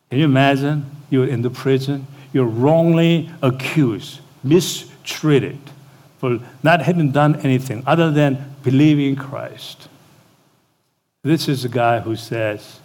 Can 0.10 0.20
you 0.20 0.26
imagine? 0.26 0.90
You're 1.10 1.28
in 1.28 1.42
the 1.42 1.50
prison, 1.50 2.08
you're 2.34 2.46
wrongly 2.46 3.30
accused, 3.42 4.22
mistreated 4.44 5.60
for 6.20 6.40
not 6.64 6.82
having 6.82 7.12
done 7.12 7.36
anything 7.42 7.84
other 7.86 8.12
than 8.12 8.56
believing 8.64 9.16
Christ. 9.16 9.90
This 11.24 11.48
is 11.48 11.66
a 11.66 11.70
guy 11.70 12.00
who 12.00 12.16
says, 12.16 12.80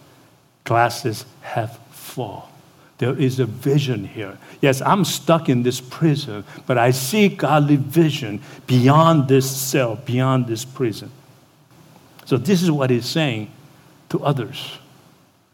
glasses 0.64 1.24
have 1.42 1.78
fall. 1.90 2.50
There 2.98 3.18
is 3.18 3.38
a 3.40 3.46
vision 3.46 4.04
here. 4.04 4.38
Yes, 4.62 4.80
I'm 4.80 5.04
stuck 5.04 5.48
in 5.48 5.62
this 5.62 5.80
prison, 5.80 6.44
but 6.66 6.78
I 6.78 6.92
see 6.92 7.28
godly 7.28 7.76
vision 7.76 8.40
beyond 8.66 9.28
this 9.28 9.50
cell, 9.54 9.96
beyond 9.96 10.46
this 10.46 10.64
prison. 10.64 11.10
So, 12.24 12.36
this 12.38 12.62
is 12.62 12.70
what 12.70 12.90
he's 12.90 13.06
saying 13.06 13.50
to 14.08 14.22
others. 14.24 14.78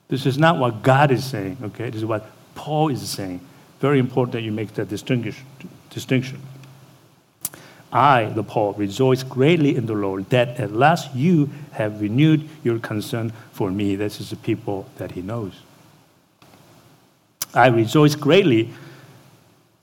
This 0.09 0.25
is 0.25 0.39
not 0.39 0.59
what 0.59 0.83
God 0.83 1.11
is 1.11 1.25
saying, 1.25 1.57
okay? 1.63 1.87
This 1.87 1.97
is 1.97 2.05
what 2.05 2.31
Paul 2.55 2.91
is 2.91 3.09
saying. 3.09 3.41
Very 3.81 3.99
important 3.99 4.33
that 4.33 4.43
you 4.43 4.53
make 4.53 4.75
that 4.75 4.89
distinction. 4.89 6.41
I, 7.93 8.27
the 8.27 8.43
Paul, 8.43 8.73
rejoice 8.75 9.23
greatly 9.23 9.77
in 9.77 9.87
the 9.87 9.95
Lord 9.95 10.31
that 10.31 10.61
at 10.61 10.73
last 10.73 11.15
you 11.15 11.51
have 11.73 12.01
renewed 12.01 12.49
your 12.63 12.79
concern 12.79 13.33
for 13.53 13.71
me. 13.71 13.97
This 13.97 14.21
is 14.21 14.31
the 14.31 14.37
people 14.37 14.87
that 14.97 15.13
he 15.13 15.21
knows. 15.21 15.53
I 17.55 17.69
rejoice 17.69 18.15
greatly. 18.15 18.71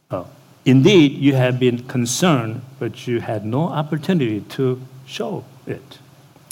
Oh, 0.09 0.27
indeed, 0.65 1.13
you 1.13 1.35
have 1.35 1.59
been 1.59 1.87
concerned, 1.87 2.61
but 2.79 3.07
you 3.07 3.19
had 3.19 3.45
no 3.45 3.63
opportunity 3.63 4.41
to 4.41 4.81
show 5.05 5.45
it. 5.67 5.99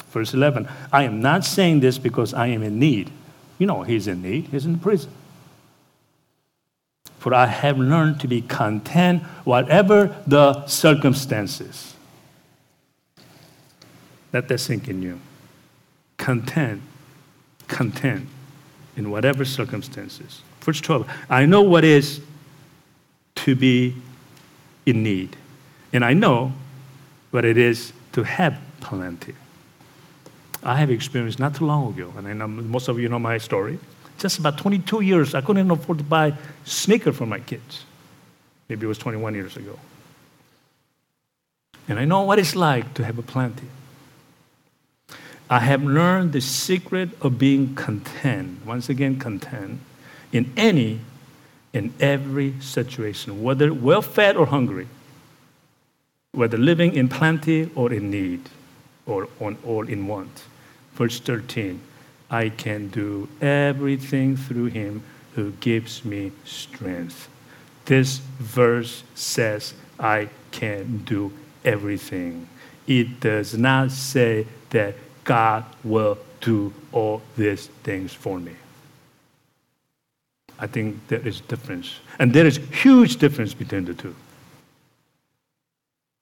Verse 0.09 0.33
11 0.33 0.67
I 0.91 1.03
am 1.03 1.21
not 1.21 1.45
saying 1.45 1.79
this 1.79 1.97
because 1.97 2.33
I 2.33 2.47
am 2.47 2.63
in 2.63 2.79
need. 2.79 3.11
You 3.59 3.67
know, 3.67 3.83
he's 3.83 4.07
in 4.07 4.21
need, 4.21 4.47
he's 4.47 4.65
in 4.65 4.79
prison. 4.79 5.11
For 7.19 7.33
I 7.33 7.47
have 7.47 7.79
learned 7.79 8.19
to 8.21 8.27
be 8.27 8.41
content, 8.41 9.23
whatever 9.43 10.15
the 10.27 10.65
circumstances. 10.67 11.95
Let 14.31 14.47
that 14.49 14.59
sink 14.59 14.87
in 14.87 15.01
you. 15.01 15.19
Content, 16.17 16.81
content 17.67 18.27
in 18.95 19.09
whatever 19.09 19.45
circumstances. 19.45 20.41
Verse 20.67 20.81
12 20.81 21.09
I 21.29 21.45
know 21.45 21.61
what 21.61 21.85
is 21.85 22.19
to 23.35 23.55
be 23.55 23.95
in 24.85 25.01
need, 25.01 25.37
and 25.93 26.03
I 26.03 26.11
know 26.11 26.51
what 27.31 27.45
it 27.45 27.57
is 27.57 27.93
to 28.11 28.23
have 28.23 28.59
plenty. 28.81 29.33
I 30.63 30.75
have 30.75 30.91
experienced 30.91 31.39
not 31.39 31.55
too 31.55 31.65
long 31.65 31.93
ago, 31.93 32.13
and 32.17 32.27
I 32.27 32.33
know 32.33 32.49
most 32.49 32.89
of 32.89 32.99
you 32.99 33.07
know 33.07 33.17
my 33.17 33.37
story. 33.37 33.79
Just 34.17 34.39
about 34.39 34.57
22 34.57 35.01
years, 35.01 35.33
I 35.33 35.39
couldn't 35.39 35.71
afford 35.71 35.99
to 35.99 36.03
buy 36.03 36.33
sneaker 36.65 37.13
for 37.13 37.25
my 37.25 37.39
kids. 37.39 37.85
Maybe 38.67 38.85
it 38.85 38.89
was 38.89 38.97
21 38.97 39.35
years 39.35 39.55
ago. 39.55 39.79
And 41.87 41.97
I 41.97 42.03
know 42.03 42.23
what 42.23 42.39
it's 42.39 42.57
like 42.57 42.93
to 42.95 43.05
have 43.05 43.17
a 43.17 43.21
plenty. 43.21 43.67
I 45.49 45.59
have 45.59 45.81
learned 45.83 46.33
the 46.33 46.41
secret 46.41 47.11
of 47.21 47.39
being 47.39 47.73
content, 47.73 48.65
once 48.65 48.89
again, 48.89 49.17
content, 49.17 49.79
in 50.31 50.51
any 50.57 50.99
in 51.73 51.93
every 51.99 52.53
situation, 52.59 53.43
whether 53.43 53.73
well 53.73 54.01
fed 54.01 54.35
or 54.35 54.47
hungry, 54.47 54.87
whether 56.31 56.57
living 56.57 56.93
in 56.93 57.07
plenty 57.07 57.69
or 57.75 57.93
in 57.93 58.09
need, 58.09 58.49
or, 59.05 59.27
on, 59.39 59.57
or 59.63 59.85
in 59.85 60.07
want. 60.07 60.43
Verse 60.93 61.19
13 61.19 61.79
I 62.29 62.49
can 62.49 62.89
do 62.89 63.29
everything 63.41 64.35
through 64.35 64.65
him 64.65 65.03
who 65.35 65.51
gives 65.51 66.03
me 66.03 66.31
strength. 66.45 67.29
This 67.85 68.17
verse 68.39 69.03
says, 69.15 69.73
I 69.99 70.29
can 70.51 71.03
do 71.05 71.31
everything. 71.63 72.49
It 72.85 73.19
does 73.19 73.57
not 73.57 73.91
say 73.91 74.45
that 74.71 74.95
God 75.23 75.63
will 75.83 76.17
do 76.41 76.73
all 76.91 77.21
these 77.37 77.67
things 77.83 78.13
for 78.13 78.39
me. 78.39 78.53
I 80.59 80.67
think 80.67 81.07
there 81.07 81.25
is 81.25 81.41
difference. 81.41 81.99
And 82.19 82.33
there 82.33 82.45
is 82.45 82.57
huge 82.57 83.17
difference 83.17 83.53
between 83.53 83.85
the 83.85 83.93
two. 83.93 84.15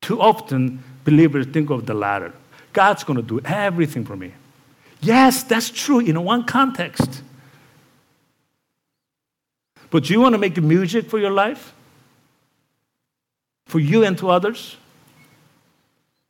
Too 0.01 0.21
often, 0.21 0.83
believers 1.03 1.47
think 1.47 1.69
of 1.69 1.85
the 1.85 1.93
latter. 1.93 2.33
God's 2.73 3.03
going 3.03 3.17
to 3.17 3.23
do 3.23 3.39
everything 3.45 4.05
for 4.05 4.15
me. 4.15 4.33
Yes, 5.01 5.43
that's 5.43 5.69
true 5.69 5.99
in 5.99 6.21
one 6.23 6.43
context. 6.43 7.21
But 9.89 10.03
do 10.03 10.13
you 10.13 10.19
want 10.19 10.33
to 10.33 10.39
make 10.39 10.57
music 10.57 11.09
for 11.09 11.19
your 11.19 11.31
life? 11.31 11.73
For 13.67 13.79
you 13.79 14.03
and 14.03 14.17
to 14.17 14.29
others? 14.29 14.77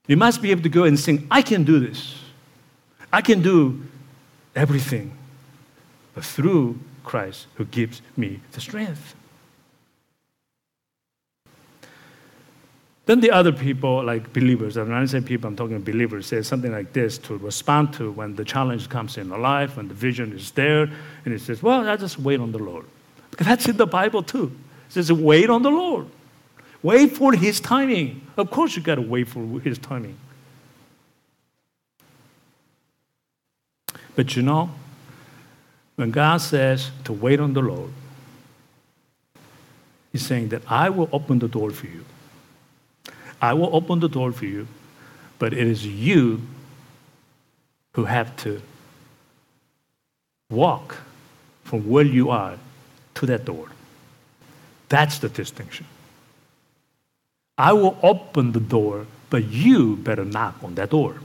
You 0.08 0.18
must 0.18 0.42
be 0.42 0.52
able 0.52 0.62
to 0.64 0.70
go 0.70 0.84
and 0.84 1.00
sing, 1.00 1.28
I 1.32 1.42
can 1.42 1.64
do 1.64 1.80
this. 1.80 2.16
I 3.12 3.22
can 3.22 3.42
do 3.42 3.82
everything. 4.56 5.18
But 6.14 6.26
through 6.26 6.80
Christ 7.06 7.48
who 7.56 7.66
gives 7.66 8.02
me 8.18 8.42
the 8.52 8.62
strength. 8.62 9.16
Then 13.06 13.20
the 13.20 13.30
other 13.30 13.52
people, 13.52 14.04
like 14.04 14.34
believers, 14.34 14.78
and 14.78 14.90
when 14.90 14.98
I 14.98 15.06
say 15.06 15.22
people, 15.22 15.48
I'm 15.48 15.56
talking 15.56 15.80
believers, 15.82 16.26
say 16.26 16.42
something 16.42 16.72
like 16.72 16.92
this 16.92 17.20
to 17.20 17.38
respond 17.38 17.94
to 17.94 18.12
when 18.12 18.36
the 18.36 18.44
challenge 18.44 18.90
comes 18.90 19.18
in 19.18 19.30
their 19.30 19.38
life, 19.38 19.78
when 19.78 19.88
the 19.88 19.94
vision 19.94 20.34
is 20.34 20.50
there, 20.52 20.90
and 21.24 21.34
it 21.34 21.40
says, 21.42 21.62
Well, 21.62 21.88
I 21.88 21.98
just 21.98 22.18
wait 22.20 22.40
on 22.40 22.52
the 22.52 22.58
Lord. 22.58 22.86
Because 23.30 23.46
that's 23.46 23.68
in 23.68 23.78
the 23.78 23.86
Bible 23.86 24.24
too. 24.24 24.56
It 24.88 24.94
says, 24.94 25.12
Wait 25.12 25.52
on 25.52 25.62
the 25.62 25.70
Lord. 25.70 26.08
Wait 26.82 27.16
for 27.16 27.34
His 27.34 27.60
timing. 27.60 28.26
Of 28.38 28.50
course, 28.50 28.76
you 28.76 28.82
got 28.82 28.96
to 28.96 29.02
wait 29.02 29.28
for 29.28 29.60
His 29.60 29.78
timing. 29.78 30.18
But 34.16 34.36
you 34.36 34.42
know, 34.42 34.72
when 35.96 36.12
God 36.12 36.38
says 36.38 36.92
to 37.06 37.14
wait 37.14 37.40
on 37.40 37.54
the 37.54 37.62
Lord, 37.62 37.92
He's 40.12 40.26
saying 40.26 40.50
that 40.50 40.62
I 40.70 40.90
will 40.90 41.10
open 41.12 41.40
the 41.40 41.48
door 41.50 41.72
for 41.72 41.88
you. 41.88 42.06
I 43.42 43.54
will 43.54 43.76
open 43.76 44.00
the 44.00 44.08
door 44.08 44.32
for 44.32 44.46
you, 44.46 44.66
but 45.40 45.52
it 45.52 45.60
is 45.60 45.86
you 45.86 46.42
who 47.96 48.06
have 48.06 48.36
to 48.38 48.62
walk 50.50 50.98
from 51.66 51.90
where 51.90 52.06
you 52.06 52.30
are 52.30 52.58
to 53.16 53.26
that 53.26 53.44
door. 53.44 53.68
That's 54.88 55.20
the 55.20 55.28
distinction. 55.28 55.86
I 57.58 57.74
will 57.74 57.98
open 58.04 58.52
the 58.52 58.60
door, 58.60 59.08
but 59.30 59.46
you 59.46 59.98
better 59.98 60.24
knock 60.24 60.56
on 60.64 60.76
that 60.76 60.92
door. 60.92 61.18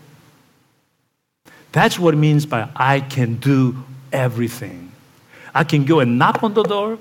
That's 1.72 1.98
what 1.98 2.14
it 2.14 2.16
means 2.16 2.46
by 2.46 2.68
I 2.74 3.00
can 3.00 3.36
do 3.36 3.84
everything. 4.12 4.92
I 5.54 5.64
can 5.64 5.84
go 5.84 6.00
and 6.00 6.18
knock 6.18 6.42
on 6.42 6.54
the 6.54 6.62
door. 6.62 6.98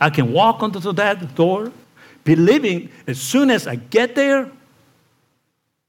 I 0.00 0.10
can 0.10 0.32
walk 0.32 0.62
onto 0.62 0.80
that 0.92 1.34
door, 1.34 1.72
believing 2.24 2.90
as 3.06 3.20
soon 3.20 3.50
as 3.50 3.66
I 3.66 3.76
get 3.76 4.14
there, 4.14 4.50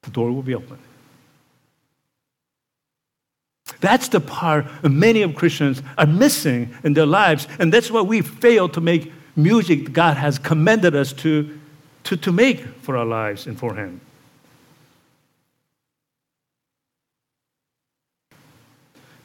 the 0.03 0.11
door 0.11 0.31
will 0.31 0.43
be 0.43 0.53
open. 0.53 0.77
That's 3.79 4.07
the 4.07 4.19
part 4.19 4.65
many 4.83 5.23
of 5.23 5.35
Christians 5.35 5.81
are 5.97 6.05
missing 6.05 6.73
in 6.83 6.93
their 6.93 7.05
lives, 7.05 7.47
and 7.59 7.73
that's 7.73 7.89
why 7.89 8.01
we 8.01 8.21
fail 8.21 8.69
to 8.69 8.79
make 8.79 9.11
music 9.35 9.91
God 9.91 10.15
has 10.17 10.37
commanded 10.37 10.95
us 10.95 11.11
to, 11.13 11.59
to, 12.05 12.15
to 12.17 12.31
make 12.31 12.65
for 12.81 12.95
our 12.95 13.05
lives 13.05 13.47
and 13.47 13.57
for 13.57 13.73
Him. 13.75 13.99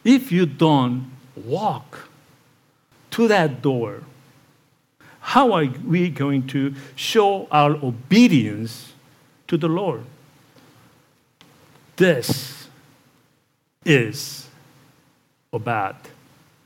If 0.02 0.32
you 0.32 0.46
don't 0.46 1.10
walk 1.46 2.08
to 3.12 3.28
that 3.28 3.62
door, 3.62 4.02
How 5.20 5.52
are 5.52 5.66
we 5.86 6.08
going 6.08 6.46
to 6.48 6.74
show 6.96 7.46
our 7.50 7.72
obedience 7.72 8.92
to 9.48 9.58
the 9.58 9.68
Lord? 9.68 10.04
This 11.96 12.68
is 13.84 14.48
about 15.52 15.96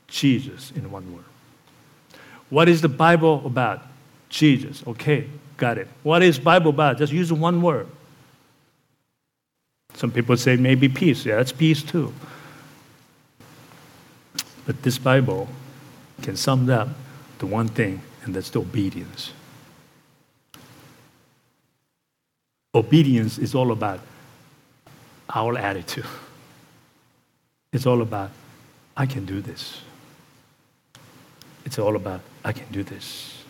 Jesus 0.07 0.71
in 0.71 0.91
one 0.91 1.13
word. 1.13 1.25
What 2.49 2.69
is 2.69 2.81
the 2.81 2.89
Bible 2.89 3.41
about? 3.45 3.81
Jesus. 4.29 4.83
Okay, 4.87 5.27
got 5.57 5.77
it. 5.77 5.87
What 6.03 6.23
is 6.23 6.39
Bible 6.39 6.69
about? 6.69 6.97
Just 6.99 7.11
use 7.11 7.33
one 7.33 7.61
word. 7.61 7.87
Some 9.95 10.11
people 10.11 10.37
say 10.37 10.55
maybe 10.55 10.87
peace. 10.87 11.25
Yeah, 11.25 11.35
that's 11.35 11.51
peace 11.51 11.83
too. 11.83 12.13
But 14.65 14.81
this 14.83 14.97
Bible 14.97 15.49
can 16.21 16.37
sum 16.37 16.69
up 16.69 16.89
the 17.39 17.45
one 17.45 17.67
thing, 17.67 18.01
and 18.23 18.33
that's 18.33 18.49
the 18.49 18.59
obedience. 18.59 19.33
Obedience 22.75 23.37
is 23.37 23.53
all 23.53 23.71
about 23.71 23.99
our 25.29 25.57
attitude. 25.57 26.05
It's 27.71 27.85
all 27.85 28.01
about, 28.01 28.31
I 28.95 29.05
can 29.05 29.25
do 29.25 29.41
this. 29.41 29.81
It's 31.65 31.77
all 31.77 31.95
about, 31.95 32.21
I 32.45 32.51
can 32.51 32.67
do 32.71 32.83
this. 32.83 33.43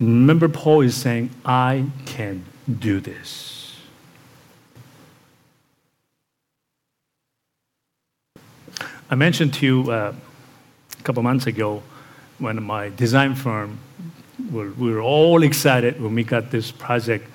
Remember, 0.00 0.48
Paul 0.48 0.82
is 0.82 0.94
saying, 0.96 1.30
I 1.44 1.86
can 2.06 2.44
do 2.78 3.00
this. 3.00 3.57
I 9.10 9.14
mentioned 9.14 9.54
to 9.54 9.66
you 9.66 9.90
uh, 9.90 10.12
a 10.98 11.02
couple 11.02 11.22
months 11.22 11.46
ago 11.46 11.82
when 12.38 12.62
my 12.62 12.90
design 12.90 13.34
firm, 13.34 13.78
were, 14.52 14.70
we 14.72 14.92
were 14.92 15.00
all 15.00 15.42
excited 15.42 16.00
when 16.00 16.14
we 16.14 16.24
got 16.24 16.50
this 16.50 16.70
project 16.70 17.28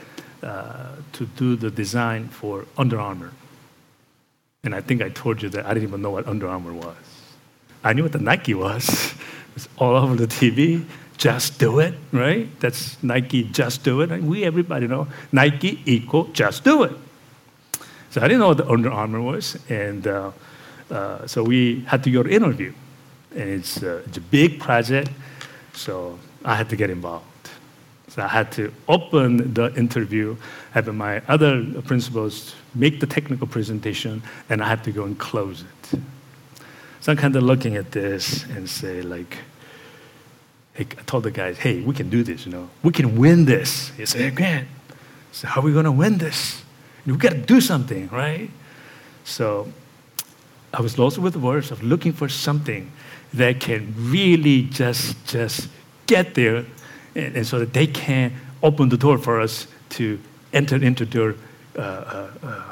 uh, 0.44 0.96
to 1.14 1.26
do 1.26 1.56
the 1.56 1.72
design 1.72 2.28
for 2.28 2.66
Under 2.78 3.00
Armour. 3.00 3.32
And 4.64 4.74
I 4.74 4.82
think 4.82 5.02
I 5.02 5.10
told 5.10 5.42
you 5.42 5.50
that 5.50 5.66
I 5.66 5.74
didn't 5.74 5.90
even 5.90 6.02
know 6.02 6.12
what 6.12 6.28
Under 6.28 6.48
Armour 6.48 6.74
was. 6.74 6.96
I 7.84 7.94
knew 7.94 8.04
what 8.04 8.14
the 8.14 8.20
Nike 8.20 8.54
was. 8.54 9.14
It 9.54 9.58
was 9.58 9.70
all 9.78 9.96
over 9.96 10.16
the 10.16 10.26
TV 10.26 10.84
just 11.18 11.60
do 11.60 11.80
it, 11.80 11.94
right? 12.12 12.50
That's 12.60 13.02
Nike, 13.04 13.44
just 13.44 13.84
do 13.84 14.02
it. 14.02 14.12
And 14.12 14.28
we, 14.28 14.44
everybody 14.44 14.88
know 14.88 15.08
Nike 15.32 15.82
equal 15.86 16.26
just 16.34 16.64
do 16.64 16.84
it. 16.84 16.92
So 18.10 18.20
I 18.22 18.28
didn't 18.28 18.40
know 18.40 18.50
what 18.50 18.58
the 18.58 18.68
Under 18.68 18.92
Armour 18.92 19.22
was. 19.22 19.58
And 19.70 20.06
uh, 20.08 20.32
uh, 20.92 21.26
so 21.28 21.44
we 21.44 21.82
had 21.82 22.04
to 22.04 22.12
go 22.12 22.24
to 22.24 22.30
interview. 22.30 22.74
And 23.36 23.50
it's, 23.50 23.82
uh, 23.82 24.04
it's 24.06 24.18
a 24.18 24.22
big 24.22 24.60
project, 24.60 25.10
so 25.74 26.20
I 26.46 26.56
had 26.56 26.70
to 26.70 26.76
get 26.76 26.90
involved. 26.90 27.26
So 28.10 28.22
I 28.22 28.28
had 28.28 28.52
to 28.54 28.72
open 28.88 29.54
the 29.56 29.74
interview, 29.76 30.36
have 30.72 30.94
my 30.94 31.22
other 31.28 31.66
principals 31.82 32.54
make 32.76 33.00
the 33.00 33.08
technical 33.08 33.48
presentation, 33.48 34.22
and 34.50 34.62
I 34.62 34.68
had 34.68 34.84
to 34.84 34.92
go 34.92 35.04
and 35.04 35.18
close 35.18 35.64
it. 35.64 36.00
So 37.02 37.12
I'm 37.12 37.18
kind 37.18 37.36
of 37.36 37.44
looking 37.44 37.76
at 37.76 37.92
this 37.92 38.44
and 38.46 38.70
say, 38.70 39.02
like, 39.02 39.38
hey, 40.74 40.86
I 40.98 41.02
told 41.04 41.24
the 41.24 41.32
guys, 41.32 41.58
hey, 41.58 41.82
we 41.82 41.94
can 41.94 42.10
do 42.10 42.24
this, 42.24 42.46
you 42.46 42.52
know. 42.52 42.70
We 42.84 42.92
can 42.92 43.18
win 43.18 43.46
this. 43.46 43.90
He 43.98 44.06
said, 44.06 44.22
again. 44.22 44.68
So 45.32 45.48
how 45.48 45.62
are 45.62 45.64
we 45.64 45.74
going 45.74 45.86
to 45.86 45.92
win 45.92 46.20
this? 46.20 46.62
We 47.06 47.18
got 47.18 47.32
to 47.32 47.42
do 47.42 47.60
something, 47.62 48.10
right? 48.10 48.50
So 49.24 49.72
I 50.74 50.82
was 50.82 50.98
lost 50.98 51.20
with 51.20 51.36
words 51.36 51.70
of 51.70 51.84
looking 51.84 52.14
for 52.14 52.28
something 52.28 52.92
that 53.34 53.60
can 53.60 53.94
really 53.98 54.64
just, 54.64 55.24
just 55.28 55.70
get 56.08 56.34
there 56.34 56.66
and, 57.16 57.36
and 57.38 57.48
so 57.48 57.60
that 57.60 57.74
they 57.74 57.88
can 57.88 58.34
open 58.64 58.90
the 58.90 58.98
door 58.98 59.18
for 59.18 59.40
us 59.40 59.68
to 59.90 60.20
enter 60.52 60.76
into 60.76 61.06
their 61.06 61.36
uh, 61.78 61.82
uh, 61.82 62.32
uh, 62.44 62.64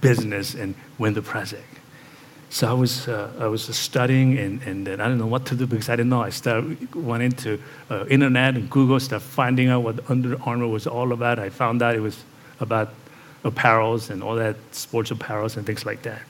business 0.00 0.54
and 0.54 0.74
win 0.98 1.14
the 1.14 1.22
project. 1.22 1.64
So 2.50 2.68
I 2.68 2.72
was, 2.72 3.08
uh, 3.08 3.30
I 3.38 3.46
was 3.46 3.64
studying 3.76 4.38
and, 4.38 4.62
and 4.62 4.86
then 4.86 5.00
I 5.00 5.04
didn't 5.04 5.18
know 5.18 5.26
what 5.26 5.44
to 5.46 5.54
do 5.54 5.66
because 5.66 5.88
I 5.88 5.96
didn't 5.96 6.10
know. 6.10 6.22
I 6.22 6.30
started, 6.30 6.94
went 6.94 7.22
into 7.22 7.60
uh, 7.90 8.06
internet 8.06 8.54
and 8.54 8.70
Google, 8.70 8.98
started 9.00 9.24
finding 9.24 9.68
out 9.68 9.82
what 9.82 10.08
Under 10.08 10.40
Armour 10.42 10.68
was 10.68 10.86
all 10.86 11.12
about. 11.12 11.38
I 11.38 11.50
found 11.50 11.82
out 11.82 11.94
it 11.94 12.00
was 12.00 12.22
about 12.60 12.94
apparels 13.44 14.10
and 14.10 14.22
all 14.22 14.36
that, 14.36 14.56
sports 14.72 15.10
apparels 15.10 15.56
and 15.56 15.66
things 15.66 15.84
like 15.84 16.02
that. 16.02 16.22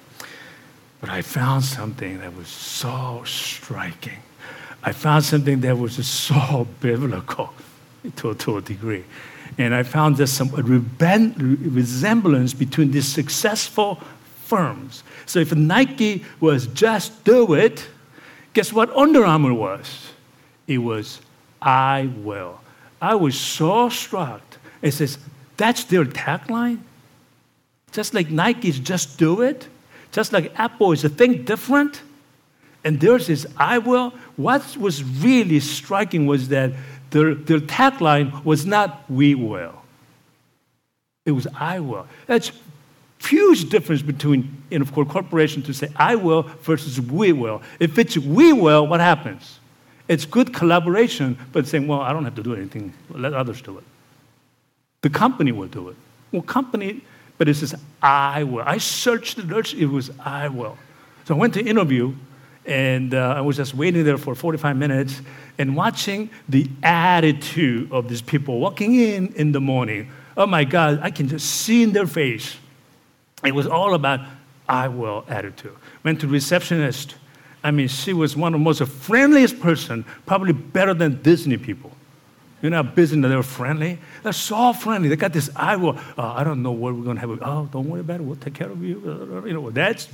But 1.01 1.11
I 1.11 1.23
found 1.23 1.65
something 1.65 2.19
that 2.21 2.35
was 2.35 2.49
so 2.49 3.23
striking. 3.25 4.19
I 4.83 4.93
found 4.93 5.25
something 5.25 5.61
that 5.61 5.79
was 5.79 6.05
so 6.07 6.67
biblical 6.81 7.53
to, 8.17 8.35
to 8.35 8.57
a 8.57 8.63
degree. 8.63 9.05
And 9.57 9.75
I 9.75 9.83
found 9.83 10.17
there's 10.17 10.33
some 10.33 10.51
resemblance 10.51 12.55
between 12.55 12.91
these 12.91 13.09
successful 13.09 14.01
firms. 14.45 15.03
So 15.27 15.41
if 15.41 15.55
Nike 15.55 16.25
was 16.41 16.67
just 16.69 17.25
do 17.25 17.55
it, 17.55 17.89
guess 18.55 18.73
what 18.73 18.95
Under 18.97 19.25
Armour 19.25 19.55
was? 19.55 20.11
It 20.67 20.79
was 20.79 21.21
I 21.61 22.11
will. 22.19 22.61
I 23.01 23.15
was 23.15 23.39
so 23.39 23.89
struck. 23.89 24.43
It 24.83 24.93
says, 24.93 25.19
that's 25.57 25.85
their 25.85 26.05
tagline. 26.05 26.81
Just 27.93 28.15
like 28.15 28.31
Nike's 28.31 28.79
just 28.79 29.19
do 29.19 29.43
it, 29.43 29.69
just 30.12 30.33
like 30.33 30.59
Apple 30.59 30.92
is 30.92 31.05
a 31.05 31.09
Think 31.09 31.47
Different, 31.47 32.03
and 32.85 33.01
theirs 33.01 33.29
is 33.29 33.47
I 33.57 33.79
will. 33.79 34.11
What 34.37 34.77
was 34.77 35.03
really 35.03 35.61
striking 35.61 36.27
was 36.27 36.49
that 36.49 36.73
their, 37.11 37.35
their 37.35 37.61
tagline 37.61 38.44
was 38.44 38.66
not 38.66 39.09
we 39.11 39.35
will. 39.35 39.75
It 41.27 41.33
was 41.33 41.47
I 41.55 41.81
will. 41.81 42.07
That's 42.27 42.53
huge 43.18 43.68
difference 43.68 44.03
between, 44.03 44.62
in 44.71 44.81
of 44.81 44.92
course, 44.92 45.09
corporation 45.09 45.62
to 45.64 45.75
say 45.75 45.88
I 45.97 46.14
will 46.14 46.42
versus 46.62 47.01
we 47.01 47.33
will. 47.33 47.62
If 47.81 47.99
it's 47.99 48.16
we 48.16 48.53
will, 48.53 48.87
what 48.87 49.01
happens? 49.01 49.59
It's 50.07 50.25
good 50.25 50.55
collaboration, 50.55 51.37
but 51.53 51.66
saying, 51.66 51.87
well, 51.87 52.01
I 52.01 52.12
don't 52.12 52.25
have 52.25 52.37
to 52.37 52.42
do 52.42 52.55
anything. 52.55 52.94
Let 53.11 53.35
others 53.35 53.61
do 53.61 53.77
it. 53.77 53.85
The 55.03 55.11
company 55.11 55.53
will 55.53 55.68
do 55.68 55.90
it. 55.90 55.97
Well, 56.33 56.42
company, 56.42 57.03
but 57.38 57.48
it 57.48 57.55
says 57.55 57.74
I 58.03 58.44
will. 58.44 58.64
I 58.66 58.79
searched 58.79 59.37
the 59.37 59.42
search, 59.42 59.74
it 59.74 59.87
was 59.87 60.11
I 60.18 60.48
will. 60.48 60.77
So 61.24 61.35
I 61.35 61.38
went 61.38 61.55
to 61.55 61.64
interview, 61.64 62.14
and 62.66 63.14
uh, 63.14 63.35
I 63.37 63.40
was 63.40 63.57
just 63.57 63.74
waiting 63.74 64.05
there 64.05 64.18
for 64.18 64.35
45 64.35 64.77
minutes 64.77 65.22
and 65.57 65.74
watching 65.74 66.31
the 66.48 66.68
attitude 66.83 67.90
of 67.92 68.09
these 68.09 68.22
people 68.22 68.61
walking 68.61 68.94
in 68.94 69.33
in 69.35 69.53
the 69.53 69.61
morning. 69.61 70.11
Oh 70.37 70.46
my 70.46 70.64
God, 70.64 71.01
I 71.03 71.11
can 71.11 71.29
just 71.29 71.46
see 71.46 71.83
in 71.83 71.92
their 71.92 72.07
face 72.07 72.57
it 73.44 73.55
was 73.55 73.66
all 73.66 73.94
about 73.94 74.20
I 74.68 74.88
will 74.88 75.24
attitude. 75.29 75.74
Went 76.05 76.20
to 76.20 76.29
receptionist. 76.29 77.14
I 77.62 77.70
mean, 77.70 77.88
she 77.88 78.12
was 78.12 78.37
one 78.37 78.55
of 78.55 78.61
the 78.61 78.64
most 78.64 78.83
friendliest 78.83 79.61
person, 79.61 80.05
probably 80.27 80.53
better 80.53 80.94
than 80.94 81.22
Disney 81.22 81.57
people. 81.57 81.92
You 82.61 82.71
know, 82.71 82.83
business, 82.83 83.29
they're 83.29 83.42
friendly. 83.42 83.99
They're 84.23 84.33
so 84.33 84.73
friendly. 84.73 85.09
They 85.09 85.16
got 85.16 85.33
this 85.33 85.49
I 85.55 85.77
will, 85.77 85.97
uh, 86.16 86.33
I 86.33 86.42
don't 86.42 86.62
know 86.62 86.73
what 86.73 86.94
we're 86.94 87.05
going 87.05 87.16
to 87.16 87.21
have. 87.21 87.31
Oh, 87.42 87.68
don't 87.71 87.88
worry 87.88 88.01
about 88.01 88.21
it. 88.21 88.25
We'll 88.25 88.37
take 88.37 88.55
care 88.55 88.71
of 88.71 88.83
you. 88.83 89.42
You 89.47 89.53
know, 89.53 89.71
that's, 89.71 90.09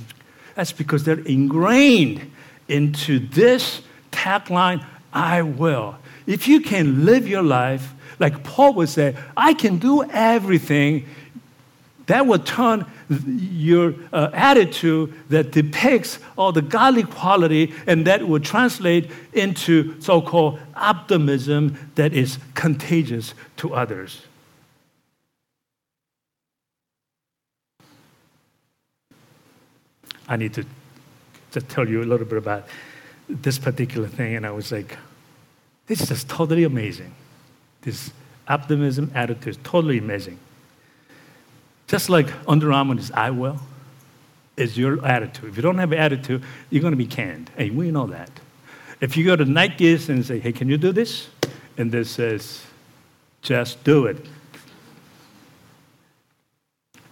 that's 0.53 0.71
because 0.71 1.03
they're 1.03 1.19
ingrained 1.19 2.31
into 2.67 3.19
this 3.19 3.81
tagline, 4.11 4.85
I 5.11 5.41
will. 5.41 5.97
If 6.27 6.47
you 6.47 6.61
can 6.61 7.05
live 7.05 7.27
your 7.27 7.43
life, 7.43 7.93
like 8.19 8.43
Paul 8.43 8.73
would 8.75 8.89
say, 8.89 9.15
I 9.35 9.53
can 9.53 9.77
do 9.77 10.03
everything, 10.03 11.07
that 12.07 12.25
will 12.27 12.39
turn 12.39 12.85
your 13.09 13.93
uh, 14.11 14.29
attitude 14.33 15.13
that 15.29 15.51
depicts 15.51 16.19
all 16.37 16.51
the 16.51 16.61
godly 16.61 17.03
quality, 17.03 17.73
and 17.87 18.05
that 18.07 18.27
will 18.27 18.39
translate 18.39 19.11
into 19.33 19.99
so 20.01 20.21
called 20.21 20.59
optimism 20.75 21.77
that 21.95 22.13
is 22.13 22.39
contagious 22.53 23.33
to 23.57 23.73
others. 23.73 24.21
I 30.27 30.37
need 30.37 30.53
to 30.55 30.65
just 31.51 31.69
tell 31.69 31.87
you 31.87 32.01
a 32.01 32.05
little 32.05 32.25
bit 32.25 32.37
about 32.37 32.67
this 33.29 33.59
particular 33.59 34.07
thing, 34.07 34.35
and 34.35 34.45
I 34.45 34.51
was 34.51 34.71
like, 34.71 34.97
this 35.87 36.01
is 36.01 36.09
just 36.09 36.27
totally 36.27 36.63
amazing. 36.63 37.13
This 37.81 38.11
optimism 38.47 39.11
attitude 39.13 39.47
is 39.47 39.57
totally 39.63 39.99
amazing. 39.99 40.39
Just 41.87 42.09
like 42.09 42.27
Under 42.47 42.71
Armour 42.71 42.97
is 42.97 43.11
I 43.11 43.29
will, 43.29 43.59
is 44.57 44.77
your 44.77 45.05
attitude. 45.05 45.49
If 45.49 45.55
you 45.55 45.61
don't 45.61 45.77
have 45.77 45.93
attitude, 45.93 46.43
you're 46.69 46.81
going 46.81 46.93
to 46.93 46.97
be 46.97 47.05
canned. 47.05 47.51
Hey, 47.57 47.69
we 47.69 47.91
know 47.91 48.07
that. 48.07 48.31
If 49.01 49.17
you 49.17 49.25
go 49.25 49.35
to 49.35 49.45
Nike's 49.45 50.09
and 50.09 50.25
say, 50.25 50.39
hey, 50.39 50.51
can 50.51 50.69
you 50.69 50.77
do 50.77 50.91
this? 50.91 51.27
And 51.77 51.91
this 51.91 52.09
says, 52.09 52.63
just 53.41 53.83
do 53.83 54.05
it. 54.05 54.25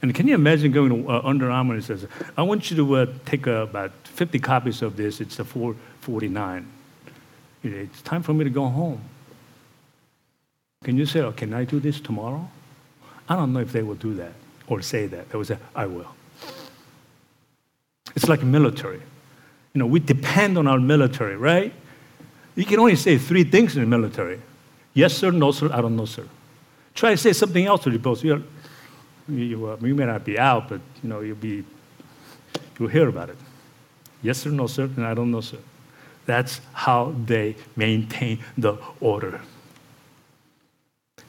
And 0.01 0.13
can 0.15 0.27
you 0.27 0.35
imagine 0.35 0.71
going 0.71 1.03
to 1.03 1.09
uh, 1.09 1.21
Under 1.23 1.51
Armour 1.51 1.75
and 1.75 1.83
says, 1.83 2.07
I 2.35 2.41
want 2.41 2.71
you 2.71 2.77
to 2.77 2.95
uh, 2.95 3.05
take 3.25 3.47
uh, 3.47 3.51
about 3.51 3.91
50 4.05 4.39
copies 4.39 4.81
of 4.81 4.97
this. 4.97 5.21
It's 5.21 5.39
a 5.39 5.45
449. 5.45 6.67
It's 7.63 8.01
time 8.01 8.23
for 8.23 8.33
me 8.33 8.43
to 8.43 8.49
go 8.49 8.67
home. 8.67 9.01
Can 10.83 10.97
you 10.97 11.05
say, 11.05 11.21
oh, 11.21 11.31
can 11.31 11.53
I 11.53 11.63
do 11.63 11.79
this 11.79 12.01
tomorrow? 12.01 12.49
I 13.29 13.35
don't 13.35 13.53
know 13.53 13.59
if 13.59 13.71
they 13.71 13.83
will 13.83 13.95
do 13.95 14.13
that 14.15 14.33
say 14.81 15.07
that. 15.07 15.29
They 15.29 15.37
will 15.37 15.45
say, 15.45 15.57
I 15.75 15.85
will. 15.85 16.07
It's 18.15 18.27
like 18.27 18.43
military. 18.43 19.01
You 19.73 19.79
know, 19.79 19.87
we 19.87 19.99
depend 19.99 20.57
on 20.57 20.67
our 20.67 20.79
military, 20.79 21.35
right? 21.35 21.73
You 22.55 22.65
can 22.65 22.79
only 22.79 22.95
say 22.95 23.17
three 23.17 23.43
things 23.43 23.75
in 23.75 23.81
the 23.81 23.87
military. 23.87 24.39
Yes, 24.93 25.13
sir, 25.15 25.31
no, 25.31 25.51
sir, 25.51 25.69
I 25.73 25.81
don't 25.81 25.95
know, 25.95 26.05
sir. 26.05 26.27
Try 26.93 27.11
to 27.11 27.17
say 27.17 27.33
something 27.33 27.65
else 27.65 27.83
to 27.83 27.89
the 27.89 27.97
boss. 27.97 28.23
You, 28.23 28.43
you, 29.27 29.65
uh, 29.65 29.77
you 29.81 29.95
may 29.95 30.05
not 30.05 30.23
be 30.23 30.37
out, 30.37 30.69
but 30.69 30.81
you 31.01 31.09
know, 31.09 31.21
you'll 31.21 31.35
be, 31.35 31.63
you'll 32.79 32.89
hear 32.89 33.09
about 33.09 33.29
it. 33.29 33.37
Yes, 34.21 34.37
sir, 34.37 34.51
no, 34.51 34.67
sir, 34.67 34.83
and 34.83 35.05
I 35.05 35.15
don't 35.15 35.31
know, 35.31 35.41
sir. 35.41 35.57
That's 36.25 36.61
how 36.73 37.15
they 37.25 37.55
maintain 37.75 38.39
the 38.57 38.77
order. 39.01 39.41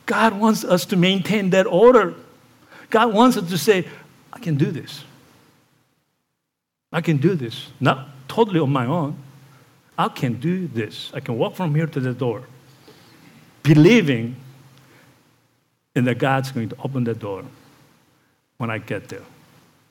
God 0.07 0.39
wants 0.39 0.65
us 0.65 0.85
to 0.87 0.97
maintain 0.97 1.51
that 1.51 1.67
order. 1.67 2.15
God 2.95 3.13
wants 3.13 3.37
us 3.37 3.51
to 3.51 3.59
say, 3.59 3.89
I 4.33 4.39
can 4.39 4.55
do 4.55 4.71
this. 4.71 5.03
I 6.93 7.01
can 7.01 7.17
do 7.17 7.35
this. 7.35 7.67
Not 7.81 8.07
totally 8.29 8.61
on 8.61 8.71
my 8.71 8.87
own. 8.87 9.19
I 9.99 10.07
can 10.07 10.35
do 10.35 10.69
this. 10.69 11.11
I 11.13 11.19
can 11.19 11.37
walk 11.37 11.57
from 11.57 11.75
here 11.75 11.89
to 11.89 11.99
the 11.99 12.13
door, 12.15 12.45
believing 13.65 14.37
in 15.97 16.05
that 16.05 16.19
God's 16.19 16.53
going 16.53 16.69
to 16.69 16.77
open 16.85 17.03
the 17.03 17.15
door 17.15 17.45
when 18.59 18.71
I 18.71 18.79
get 18.79 19.09
there. 19.09 19.27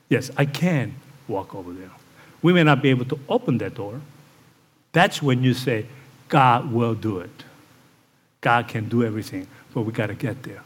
Yes, 0.08 0.30
I 0.38 0.46
can 0.46 0.94
walk 1.28 1.54
over 1.54 1.74
there. 1.74 1.90
We 2.40 2.54
may 2.54 2.62
not 2.62 2.80
be 2.80 2.88
able 2.88 3.04
to 3.04 3.20
open 3.28 3.58
that 3.58 3.74
door. 3.74 4.00
That's 4.92 5.20
when 5.20 5.42
you 5.42 5.52
say, 5.52 5.84
God 6.30 6.72
will 6.72 6.94
do 6.94 7.18
it. 7.18 7.44
God 8.40 8.66
can 8.66 8.88
do 8.88 9.04
everything, 9.04 9.46
but 9.74 9.82
we 9.82 9.92
got 9.92 10.06
to 10.06 10.14
get 10.14 10.42
there. 10.42 10.62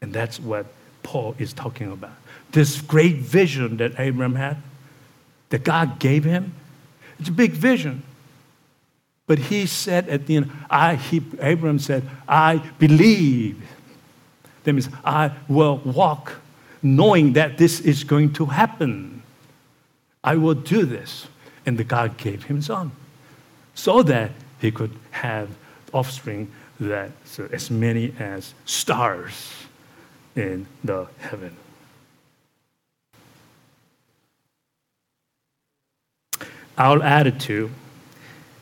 And 0.00 0.14
that's 0.14 0.40
what 0.40 0.64
Paul 1.02 1.34
is 1.38 1.52
talking 1.52 1.90
about. 1.90 2.12
This 2.52 2.80
great 2.80 3.16
vision 3.16 3.78
that 3.78 3.98
Abraham 3.98 4.34
had, 4.34 4.58
that 5.50 5.64
God 5.64 5.98
gave 5.98 6.24
him, 6.24 6.54
it's 7.18 7.28
a 7.28 7.32
big 7.32 7.52
vision. 7.52 8.02
But 9.26 9.38
he 9.38 9.66
said 9.66 10.08
at 10.08 10.26
the 10.26 10.36
end, 10.36 10.52
I, 10.68 10.96
he, 10.96 11.22
Abraham 11.40 11.78
said, 11.78 12.08
I 12.28 12.58
believe. 12.78 13.62
That 14.64 14.72
means 14.72 14.88
I 15.04 15.32
will 15.48 15.78
walk 15.78 16.34
knowing 16.82 17.34
that 17.34 17.58
this 17.58 17.80
is 17.80 18.04
going 18.04 18.32
to 18.34 18.46
happen. 18.46 19.22
I 20.22 20.36
will 20.36 20.54
do 20.54 20.84
this. 20.84 21.26
And 21.64 21.78
the 21.78 21.84
God 21.84 22.16
gave 22.16 22.44
him 22.44 22.60
son 22.60 22.90
so 23.74 24.02
that 24.02 24.32
he 24.60 24.72
could 24.72 24.90
have 25.12 25.48
offspring 25.92 26.50
that 26.80 27.10
so 27.24 27.48
as 27.52 27.70
many 27.70 28.12
as 28.18 28.54
stars 28.64 29.61
in 30.36 30.66
the 30.82 31.06
heaven. 31.18 31.56
Our 36.78 37.02
attitude 37.02 37.70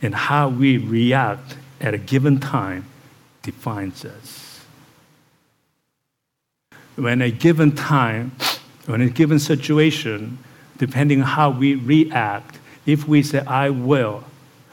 and 0.03 0.15
how 0.15 0.49
we 0.49 0.79
react 0.79 1.57
at 1.81 1.95
a 1.95 1.99
given 1.99 2.41
time 2.41 2.87
defines 3.43 4.05
us. 4.05 4.65
When 6.97 7.23
a 7.23 7.31
given 7.31 7.75
time, 7.75 8.33
when 8.87 9.01
a 9.01 9.09
given 9.09 9.39
situation, 9.39 10.39
depending 10.77 11.23
on 11.23 11.29
how 11.29 11.51
we 11.51 11.75
react, 11.75 12.59
if 12.85 13.07
we 13.07 13.23
say, 13.23 13.41
I 13.47 13.71
will, 13.71 14.25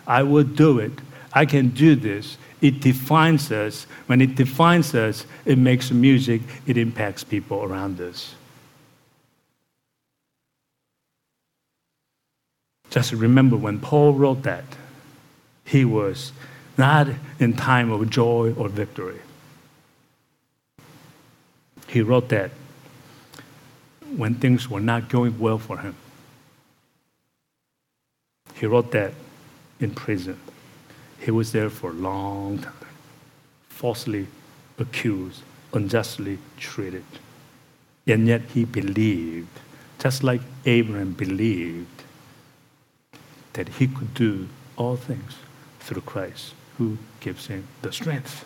I 0.06 0.24
will 0.24 0.44
do 0.44 0.80
it, 0.80 0.92
I 1.34 1.46
can 1.46 1.70
do 1.70 1.96
this, 1.96 2.38
it 2.62 2.82
defines 2.82 3.52
us. 3.52 3.84
When 4.08 4.22
it 4.22 4.36
defines 4.36 4.96
us, 4.96 5.26
it 5.46 5.58
makes 5.58 5.92
music, 5.92 6.42
it 6.66 6.78
impacts 6.78 7.24
people 7.24 7.64
around 7.64 8.02
us. 8.02 8.34
Just 12.90 13.12
remember 13.14 13.58
when 13.58 13.80
Paul 13.80 14.14
wrote 14.14 14.44
that, 14.44 14.64
he 15.66 15.84
was 15.86 16.32
not 16.78 17.08
in 17.40 17.54
time 17.54 17.92
of 17.92 18.10
joy 18.10 18.54
or 18.58 18.70
victory. 18.70 19.20
He 21.88 22.02
wrote 22.02 22.30
that 22.30 22.52
when 24.16 24.36
things 24.36 24.70
were 24.70 24.80
not 24.80 25.10
going 25.10 25.38
well 25.40 25.58
for 25.58 25.78
him. 25.80 25.96
He 28.56 28.66
wrote 28.66 28.92
that 28.92 29.14
in 29.80 29.92
prison. 29.92 30.40
He 31.20 31.32
was 31.32 31.52
there 31.52 31.70
for 31.70 31.92
a 31.92 31.94
long 31.94 32.60
time, 32.60 32.74
falsely 33.70 34.28
accused, 34.78 35.42
unjustly 35.74 36.40
treated. 36.58 37.04
And 38.06 38.28
yet 38.28 38.42
he 38.54 38.64
believed, 38.64 39.60
just 40.00 40.24
like 40.24 40.42
Abraham 40.66 41.14
believed, 41.14 42.04
that 43.54 43.68
he 43.68 43.88
could 43.88 44.14
do 44.14 44.48
all 44.78 44.96
things 44.96 45.34
through 45.80 46.02
Christ 46.02 46.54
who 46.78 46.98
gives 47.20 47.48
him 47.48 47.68
the 47.82 47.92
strength. 47.92 48.46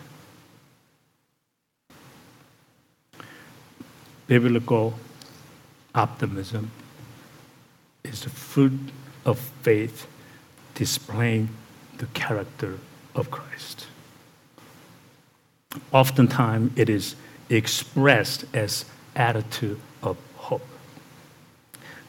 Biblical 4.28 4.94
optimism 5.94 6.72
is 8.04 8.22
the 8.22 8.30
fruit 8.30 8.80
of 9.26 9.38
faith 9.38 10.08
displaying 10.74 11.50
the 12.02 12.08
character 12.08 12.80
of 13.14 13.30
Christ. 13.30 13.86
Oftentimes, 15.92 16.72
it 16.76 16.90
is 16.90 17.16
expressed 17.48 18.44
as 18.56 18.86
attitude 19.16 19.80
of 20.02 20.18
hope. 20.36 20.68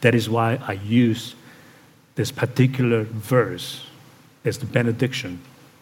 That 0.01 0.15
is 0.15 0.27
why 0.27 0.59
I 0.67 0.73
use 0.73 1.35
this 2.15 2.31
particular 2.31 3.03
verse 3.03 3.85
as 4.43 4.57
the 4.57 4.65
benediction 4.65 5.41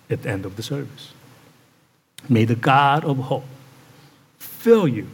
at 0.10 0.24
the 0.24 0.30
end 0.30 0.46
of 0.46 0.58
the 0.58 0.64
service. 0.64 1.14
May 2.28 2.44
the 2.44 2.56
God 2.56 3.06
of 3.06 3.18
hope 3.18 3.46
fill 4.40 4.90
you 4.90 5.08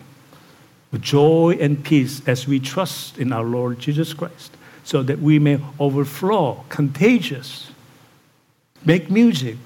with 0.92 1.04
joy 1.04 1.56
and 1.62 1.84
peace 1.86 2.28
as 2.28 2.48
we 2.48 2.60
trust 2.60 3.20
in 3.20 3.32
our 3.32 3.44
Lord 3.44 3.78
Jesus 3.78 4.12
Christ, 4.14 4.58
so 4.84 5.04
that 5.04 5.20
we 5.20 5.38
may 5.38 5.60
overflow, 5.80 6.66
contagious 6.70 7.70
make 8.86 9.10
music 9.10 9.58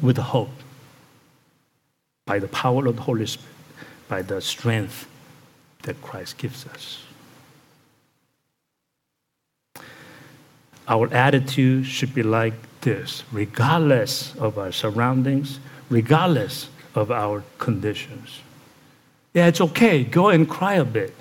with 0.00 0.18
hope 0.18 0.50
by 2.26 2.38
the 2.38 2.48
power 2.48 2.86
of 2.86 2.96
the 2.96 3.02
Holy 3.02 3.26
Spirit, 3.26 3.54
by 4.08 4.22
the 4.22 4.40
strength 4.40 5.08
that 5.82 6.00
Christ 6.02 6.38
gives 6.38 6.66
us. 6.66 7.02
Our 10.86 11.12
attitude 11.12 11.86
should 11.86 12.14
be 12.14 12.22
like 12.22 12.54
this, 12.80 13.24
regardless 13.32 14.34
of 14.36 14.58
our 14.58 14.72
surroundings, 14.72 15.58
regardless 15.90 16.68
of 16.94 17.10
our 17.10 17.44
conditions. 17.58 18.40
Yeah, 19.34 19.46
it's 19.46 19.60
okay. 19.60 20.04
Go 20.04 20.28
and 20.28 20.48
cry 20.48 20.74
a 20.74 20.84
bit, 20.84 21.14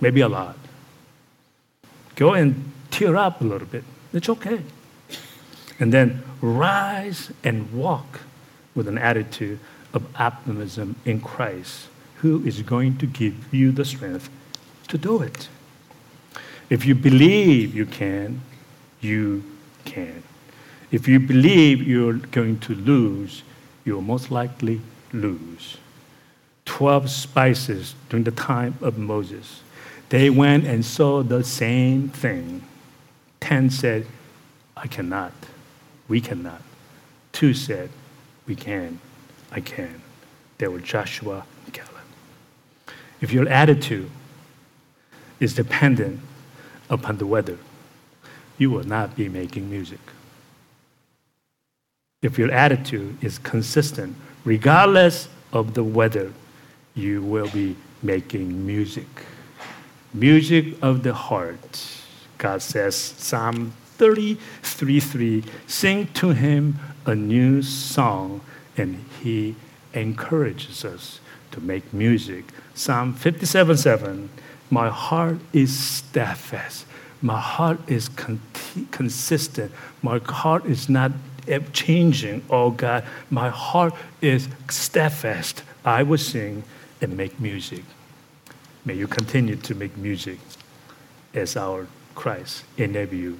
maybe 0.00 0.20
a 0.20 0.28
lot. 0.28 0.56
Go 2.14 2.34
and 2.34 2.70
tear 2.90 3.16
up 3.16 3.40
a 3.40 3.44
little 3.44 3.66
bit. 3.66 3.84
It's 4.12 4.28
okay. 4.28 4.62
And 5.78 5.92
then 5.92 6.22
rise 6.40 7.32
and 7.42 7.72
walk 7.72 8.20
with 8.74 8.88
an 8.88 8.98
attitude 8.98 9.58
of 9.92 10.04
optimism 10.20 10.96
in 11.04 11.20
Christ, 11.20 11.88
who 12.16 12.44
is 12.44 12.62
going 12.62 12.98
to 12.98 13.06
give 13.06 13.52
you 13.52 13.72
the 13.72 13.84
strength 13.84 14.28
to 14.88 14.98
do 14.98 15.22
it. 15.22 15.48
If 16.68 16.84
you 16.84 16.94
believe 16.94 17.74
you 17.74 17.86
can, 17.86 18.42
you 19.00 19.42
can. 19.84 20.22
If 20.92 21.08
you 21.08 21.18
believe 21.18 21.82
you're 21.82 22.14
going 22.14 22.60
to 22.60 22.74
lose, 22.74 23.42
you'll 23.84 24.02
most 24.02 24.30
likely 24.30 24.80
lose. 25.12 25.78
Twelve 26.64 27.10
spices 27.10 27.94
during 28.08 28.24
the 28.24 28.30
time 28.30 28.76
of 28.80 28.98
Moses. 28.98 29.62
They 30.10 30.30
went 30.30 30.66
and 30.66 30.84
saw 30.84 31.22
the 31.22 31.42
same 31.42 32.08
thing. 32.08 32.62
10 33.40 33.70
said, 33.70 34.06
I 34.76 34.86
cannot. 34.86 35.32
We 36.08 36.20
cannot. 36.20 36.62
2 37.32 37.54
said, 37.54 37.90
We 38.46 38.54
can. 38.54 39.00
I 39.50 39.60
can. 39.60 40.02
There 40.58 40.70
were 40.70 40.80
Joshua 40.80 41.44
and 41.64 41.74
Caleb. 41.74 41.90
If 43.20 43.32
your 43.32 43.48
attitude 43.48 44.10
is 45.38 45.54
dependent 45.54 46.20
upon 46.88 47.18
the 47.18 47.26
weather, 47.26 47.58
you 48.58 48.70
will 48.70 48.84
not 48.84 49.16
be 49.16 49.28
making 49.28 49.70
music. 49.70 50.00
If 52.22 52.38
your 52.38 52.50
attitude 52.50 53.22
is 53.24 53.38
consistent, 53.38 54.16
regardless 54.44 55.28
of 55.52 55.74
the 55.74 55.82
weather, 55.82 56.32
you 56.94 57.22
will 57.22 57.48
be 57.48 57.76
making 58.02 58.66
music. 58.66 59.06
Music 60.12 60.74
of 60.82 61.02
the 61.02 61.14
heart. 61.14 61.99
God 62.40 62.62
says, 62.62 62.96
Psalm 62.96 63.74
33 63.98 64.98
3, 64.98 65.44
sing 65.66 66.06
to 66.14 66.30
him 66.30 66.78
a 67.04 67.14
new 67.14 67.60
song, 67.60 68.40
and 68.78 69.04
he 69.22 69.56
encourages 69.92 70.84
us 70.84 71.20
to 71.52 71.60
make 71.60 71.92
music. 71.92 72.46
Psalm 72.74 73.12
57 73.12 73.76
7, 73.76 74.30
my 74.70 74.88
heart 74.88 75.36
is 75.52 75.78
steadfast. 75.78 76.86
My 77.20 77.38
heart 77.38 77.78
is 77.86 78.08
con- 78.08 78.40
consistent. 78.90 79.70
My 80.00 80.18
heart 80.18 80.64
is 80.64 80.88
not 80.88 81.12
changing. 81.74 82.42
Oh 82.48 82.70
God, 82.70 83.04
my 83.28 83.50
heart 83.50 83.92
is 84.22 84.48
steadfast. 84.70 85.62
I 85.84 86.04
will 86.04 86.16
sing 86.16 86.62
and 87.02 87.18
make 87.18 87.38
music. 87.38 87.84
May 88.86 88.94
you 88.94 89.06
continue 89.06 89.56
to 89.56 89.74
make 89.74 89.94
music 89.98 90.38
as 91.34 91.54
our 91.54 91.86
Christ 92.14 92.64
enable 92.76 93.14
you 93.14 93.38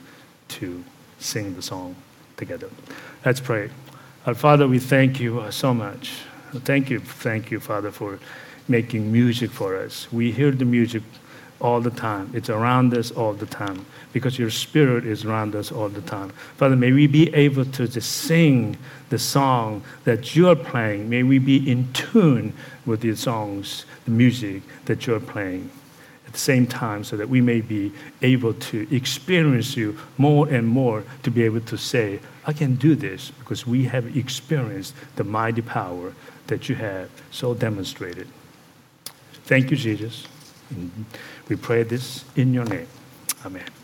to 0.49 0.85
sing 1.19 1.55
the 1.55 1.63
song 1.63 1.97
together. 2.37 2.71
Let's 3.25 3.41
pray. 3.41 3.71
Our 4.27 4.35
Father, 4.35 4.67
we 4.67 4.79
thank 4.79 5.21
you 5.21 5.41
uh, 5.41 5.51
so 5.51 5.73
much. 5.75 6.23
Thank 6.53 6.91
you, 6.91 7.01
thank 7.01 7.51
you, 7.51 7.61
Father, 7.61 7.91
for 7.91 8.19
making 8.69 9.13
music 9.13 9.51
for 9.51 9.77
us. 9.77 10.11
We 10.13 10.33
hear 10.33 10.51
the 10.51 10.65
music 10.65 11.03
all 11.61 11.81
the 11.81 11.91
time. 11.91 12.31
It's 12.35 12.49
around 12.49 12.95
us 12.95 13.11
all 13.11 13.35
the 13.35 13.47
time 13.47 13.85
because 14.13 14.39
your 14.39 14.51
spirit 14.51 15.05
is 15.07 15.25
around 15.25 15.55
us 15.55 15.71
all 15.71 15.89
the 15.89 16.01
time. 16.01 16.31
Father, 16.57 16.77
may 16.77 16.93
we 16.93 17.07
be 17.07 17.33
able 17.35 17.65
to 17.67 17.87
just 17.87 18.11
sing 18.11 18.77
the 19.11 19.19
song 19.19 19.83
that 20.05 20.35
you're 20.35 20.57
playing. 20.57 21.09
May 21.09 21.23
we 21.23 21.39
be 21.39 21.71
in 21.71 21.93
tune 21.93 22.55
with 22.87 23.03
the 23.03 23.15
songs, 23.15 23.85
the 24.07 24.11
music 24.11 24.63
that 24.87 25.07
you're 25.07 25.21
playing 25.21 25.71
at 26.31 26.35
the 26.35 26.39
same 26.39 26.65
time 26.65 27.03
so 27.03 27.17
that 27.17 27.29
we 27.29 27.41
may 27.41 27.61
be 27.61 27.91
able 28.23 28.55
to 28.55 28.87
experience 28.95 29.77
you 29.77 29.99
more 30.17 30.49
and 30.49 30.69
more 30.69 31.03
to 31.25 31.31
be 31.31 31.43
able 31.43 31.61
to 31.63 31.77
say, 31.77 32.21
I 32.47 32.53
can 32.53 32.77
do 32.77 32.95
this 32.95 33.33
because 33.33 33.67
we 33.67 33.87
have 33.87 34.17
experienced 34.17 34.95
the 35.17 35.25
mighty 35.25 35.61
power 35.61 36.15
that 36.47 36.69
you 36.69 36.77
have 36.77 37.11
so 37.33 37.53
demonstrated. 37.53 38.29
Thank 39.45 39.73
you, 39.73 39.77
Jesus. 39.77 40.29
We 41.49 41.57
pray 41.57 41.83
this 41.83 42.25
in 42.37 42.55
your 42.55 42.65
name. 42.65 42.87
Amen. 43.45 43.80